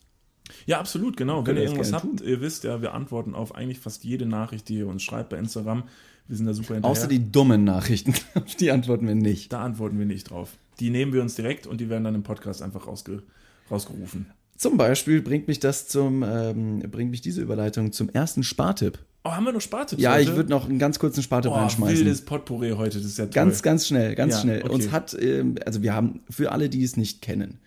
[0.67, 1.47] Ja, absolut, genau.
[1.47, 4.77] Wenn ihr irgendwas habt, ihr wisst ja, wir antworten auf eigentlich fast jede Nachricht, die
[4.77, 5.85] ihr uns schreibt bei Instagram.
[6.29, 6.93] Wir sind da super hinterher.
[6.93, 8.15] Außer die dummen Nachrichten.
[8.35, 9.53] Auf die antworten wir nicht.
[9.53, 10.57] da antworten wir nicht drauf.
[10.79, 13.23] Die nehmen wir uns direkt und die werden dann im Podcast einfach rausge
[13.71, 14.27] rausgerufen.
[14.63, 19.31] Zum Beispiel bringt mich das zum, ähm, bringt mich diese Überleitung zum ersten Spartipp Oh,
[19.33, 20.23] haben wir noch Spartipps Ja, heute?
[20.23, 21.97] ich würde noch einen ganz kurzen Spartipp Oh, reinschmeißen.
[21.99, 23.33] wildes Potpourri heute, das ist ja toll.
[23.35, 24.63] Ganz, ganz schnell, ganz Ja, schnell.
[24.63, 24.73] okay.
[24.73, 27.59] Uns hat, ähm, also wir haben, für alle, die es nicht kennen,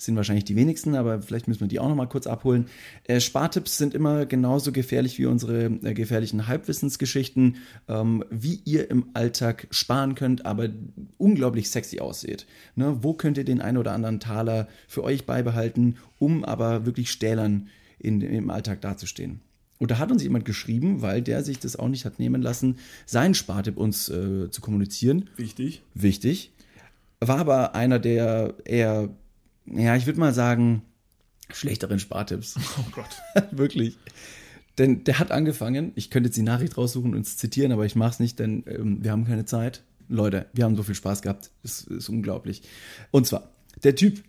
[0.00, 2.66] sind wahrscheinlich die wenigsten, aber vielleicht müssen wir die auch noch mal kurz abholen.
[3.04, 7.56] Äh, Spartipps sind immer genauso gefährlich wie unsere äh, gefährlichen Halbwissensgeschichten,
[7.88, 10.68] ähm, wie ihr im Alltag sparen könnt, aber
[11.18, 12.46] unglaublich sexy aussieht.
[12.76, 12.98] Ne?
[13.02, 17.68] Wo könnt ihr den einen oder anderen Taler für euch beibehalten, um aber wirklich stählern
[17.98, 19.40] in, im Alltag dazustehen?
[19.80, 22.76] Und da hat uns jemand geschrieben, weil der sich das auch nicht hat nehmen lassen,
[23.06, 25.30] seinen Spartipp uns äh, zu kommunizieren.
[25.36, 25.82] Wichtig.
[25.94, 26.52] Wichtig.
[27.20, 29.08] War aber einer der eher,
[29.72, 30.82] ja, ich würde mal sagen,
[31.52, 32.56] schlechteren Spartipps.
[32.78, 33.22] Oh Gott.
[33.50, 33.96] Wirklich.
[34.78, 37.96] Denn der hat angefangen, ich könnte jetzt die Nachricht raussuchen und es zitieren, aber ich
[37.96, 39.82] mache es nicht, denn ähm, wir haben keine Zeit.
[40.08, 41.50] Leute, wir haben so viel Spaß gehabt.
[41.62, 42.62] Das ist unglaublich.
[43.10, 43.50] Und zwar,
[43.82, 44.22] der Typ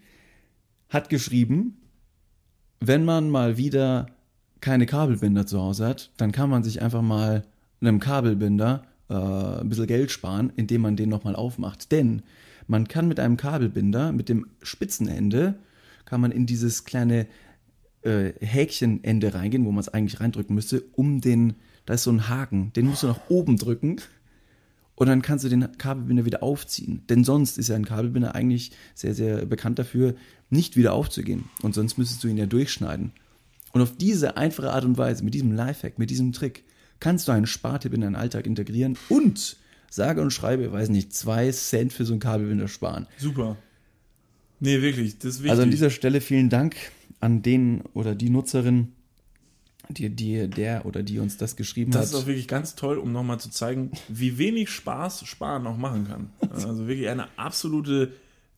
[0.89, 1.77] hat geschrieben,
[2.79, 4.07] wenn man mal wieder
[4.59, 7.43] keine Kabelbinder zu Hause hat, dann kann man sich einfach mal
[7.79, 11.91] einem Kabelbinder äh, ein bisschen Geld sparen, indem man den nochmal aufmacht.
[11.91, 12.21] Denn
[12.71, 15.59] man kann mit einem Kabelbinder, mit dem Spitzenende,
[16.05, 17.27] kann man in dieses kleine
[18.01, 21.55] äh, Häkchenende reingehen, wo man es eigentlich reindrücken müsste, um den,
[21.85, 23.97] da ist so ein Haken, den musst du nach oben drücken
[24.95, 27.03] und dann kannst du den Kabelbinder wieder aufziehen.
[27.09, 30.15] Denn sonst ist ja ein Kabelbinder eigentlich sehr, sehr bekannt dafür,
[30.49, 31.49] nicht wieder aufzugehen.
[31.61, 33.11] Und sonst müsstest du ihn ja durchschneiden.
[33.73, 36.63] Und auf diese einfache Art und Weise, mit diesem Lifehack, mit diesem Trick,
[37.01, 39.57] kannst du einen Spartipp in deinen Alltag integrieren und
[39.91, 43.07] sage und schreibe, weiß nicht, zwei Cent für so einen Kabelbinder sparen.
[43.17, 43.57] Super.
[44.59, 45.51] Nee, wirklich, das ist wichtig.
[45.51, 46.75] Also an dieser Stelle vielen Dank
[47.19, 48.93] an den oder die Nutzerin,
[49.89, 52.21] die, die, der oder die uns das geschrieben das ist hat.
[52.21, 56.29] auch wirklich ganz toll, um nochmal zu zeigen, wie wenig Spaß Sparen auch machen kann.
[56.51, 58.13] Also wirklich eine absolute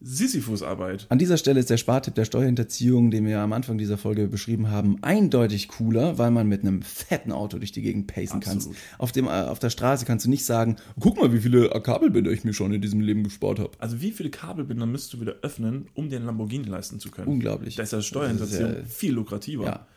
[0.05, 1.05] Sisyphus-Arbeit.
[1.09, 4.69] An dieser Stelle ist der Spartipp der Steuerhinterziehung, den wir am Anfang dieser Folge beschrieben
[4.69, 8.69] haben, eindeutig cooler, weil man mit einem fetten Auto durch die Gegend pacen kannst.
[8.97, 12.31] Auf, dem, äh, auf der Straße kannst du nicht sagen, guck mal, wie viele Kabelbinder
[12.31, 13.71] ich mir schon in diesem Leben gespart habe.
[13.79, 17.27] Also wie viele Kabelbinder müsst du wieder öffnen, um dir einen Lamborghini leisten zu können?
[17.27, 17.75] Unglaublich.
[17.77, 19.65] Da ist das Steuerhinterziehung ist ja- viel lukrativer.
[19.65, 19.87] Ja.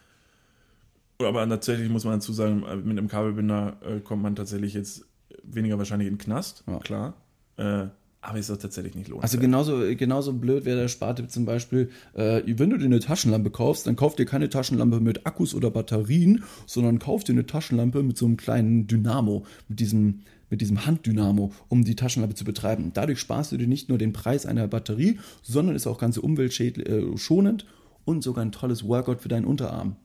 [1.27, 5.05] Aber tatsächlich muss man dazu sagen, äh, mit einem Kabelbinder äh, kommt man tatsächlich jetzt
[5.43, 6.79] weniger wahrscheinlich in den Knast, Ja.
[6.79, 7.15] klar.
[7.57, 7.87] Äh,
[8.27, 9.25] aber ist das tatsächlich nicht lohnenswert.
[9.25, 13.51] Also genauso, genauso blöd wäre der Spartipp zum Beispiel, äh, wenn du dir eine Taschenlampe
[13.51, 18.03] kaufst, dann kauf dir keine Taschenlampe mit Akkus oder Batterien, sondern kauf dir eine Taschenlampe
[18.03, 22.91] mit so einem kleinen Dynamo, mit diesem, mit diesem Handdynamo, um die Taschenlampe zu betreiben.
[22.95, 27.65] Dadurch sparst du dir nicht nur den Preis einer Batterie, sondern ist auch ganz umweltschonend
[28.05, 29.97] und sogar ein tolles Workout für deinen Unterarm.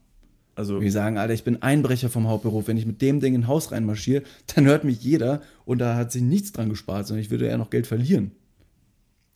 [0.56, 2.68] Also Wir sagen, Alter, ich bin Einbrecher vom Hauptberuf.
[2.68, 4.24] Wenn ich mit dem Ding in ein Haus reinmarschiere,
[4.54, 7.58] dann hört mich jeder und da hat sich nichts dran gespart, sondern ich würde eher
[7.58, 8.32] noch Geld verlieren.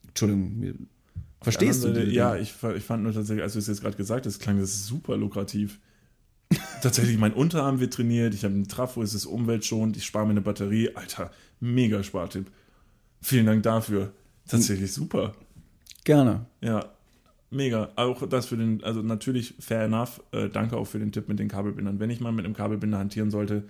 [0.08, 0.88] Entschuldigung,
[1.42, 1.90] verstehst du?
[1.90, 4.60] Seite, Ja, ich, ich fand nur tatsächlich, als du es jetzt gerade gesagt hast, klang
[4.60, 5.80] das super lukrativ.
[6.82, 10.32] tatsächlich, mein Unterarm wird trainiert, ich habe einen Trafo, es ist umweltschonend, ich spare mir
[10.32, 10.96] eine Batterie.
[10.96, 12.52] Alter, mega Spartipp.
[13.22, 14.14] Vielen Dank dafür.
[14.48, 15.34] Tatsächlich super.
[16.04, 16.46] Gerne.
[16.62, 16.95] Ja,
[17.52, 17.90] mega.
[17.96, 20.22] Auch das für den, also natürlich fair enough.
[20.32, 22.00] Äh, danke auch für den Tipp mit den Kabelbindern.
[22.00, 23.64] Wenn ich mal mit einem Kabelbinder hantieren sollte,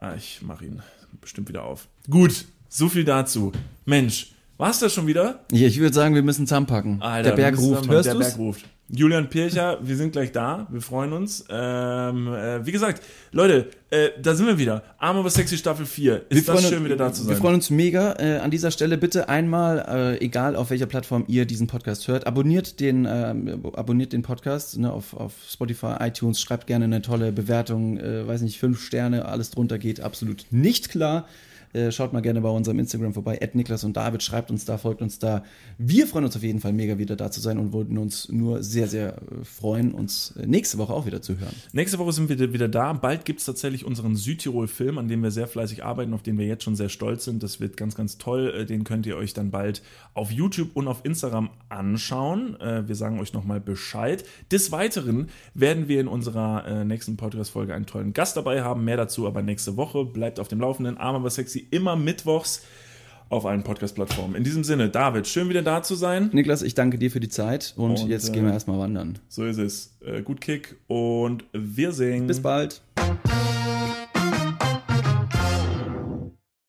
[0.00, 0.82] ah, ich mache ihn
[1.20, 1.88] bestimmt wieder auf.
[2.08, 3.52] Gut, so viel dazu.
[3.84, 5.44] Mensch, war's das schon wieder?
[5.52, 7.00] Ja, ich würde sagen, wir müssen zusammenpacken.
[7.02, 7.88] Alter, der Berg ruft.
[7.88, 8.26] Hörst Der du's?
[8.26, 8.64] Berg ruft.
[8.90, 10.66] Julian Pircher, wir sind gleich da.
[10.70, 11.44] Wir freuen uns.
[11.50, 14.82] Ähm, äh, wie gesagt, Leute, äh, da sind wir wieder.
[14.96, 16.22] Arm aber sexy Staffel 4.
[16.30, 17.30] Wir Ist das freuen schön, uns- wieder da zu sein.
[17.30, 18.14] Wir freuen uns mega.
[18.18, 22.26] Äh, an dieser Stelle bitte einmal, äh, egal auf welcher Plattform ihr diesen Podcast hört,
[22.26, 27.30] abonniert den, ähm, abonniert den Podcast ne, auf, auf Spotify, iTunes, schreibt gerne eine tolle
[27.30, 31.28] Bewertung, äh, weiß nicht, fünf Sterne, alles drunter geht absolut nicht klar.
[31.72, 35.02] Äh, schaut mal gerne bei unserem Instagram vorbei, Niklas und David, schreibt uns da, folgt
[35.02, 35.44] uns da.
[35.76, 38.62] Wir freuen uns auf jeden Fall mega wieder da zu sein und würden uns nur
[38.62, 41.54] sehr, sehr äh, freuen, uns äh, nächste Woche auch wieder zu hören.
[41.72, 42.92] Nächste Woche sind wir wieder da.
[42.92, 46.46] Bald gibt es tatsächlich unseren Südtirol-Film, an dem wir sehr fleißig arbeiten, auf den wir
[46.46, 47.42] jetzt schon sehr stolz sind.
[47.42, 48.66] Das wird ganz, ganz toll.
[48.66, 49.82] Den könnt ihr euch dann bald
[50.14, 52.56] auf YouTube und auf Instagram anschauen.
[52.58, 54.24] Wir sagen euch nochmal Bescheid.
[54.50, 58.84] Des Weiteren werden wir in unserer nächsten Podcast-Folge einen tollen Gast dabei haben.
[58.84, 60.04] Mehr dazu aber nächste Woche.
[60.04, 60.98] Bleibt auf dem Laufenden.
[60.98, 62.62] Arm aber sexy immer mittwochs
[63.30, 64.34] auf allen Podcast-Plattformen.
[64.34, 66.30] In diesem Sinne, David, schön wieder da zu sein.
[66.32, 69.18] Niklas, ich danke dir für die Zeit und, Und, jetzt äh, gehen wir erstmal wandern.
[69.28, 69.96] So ist es.
[70.00, 72.26] Äh, Gut Kick und wir singen.
[72.26, 72.80] Bis bald.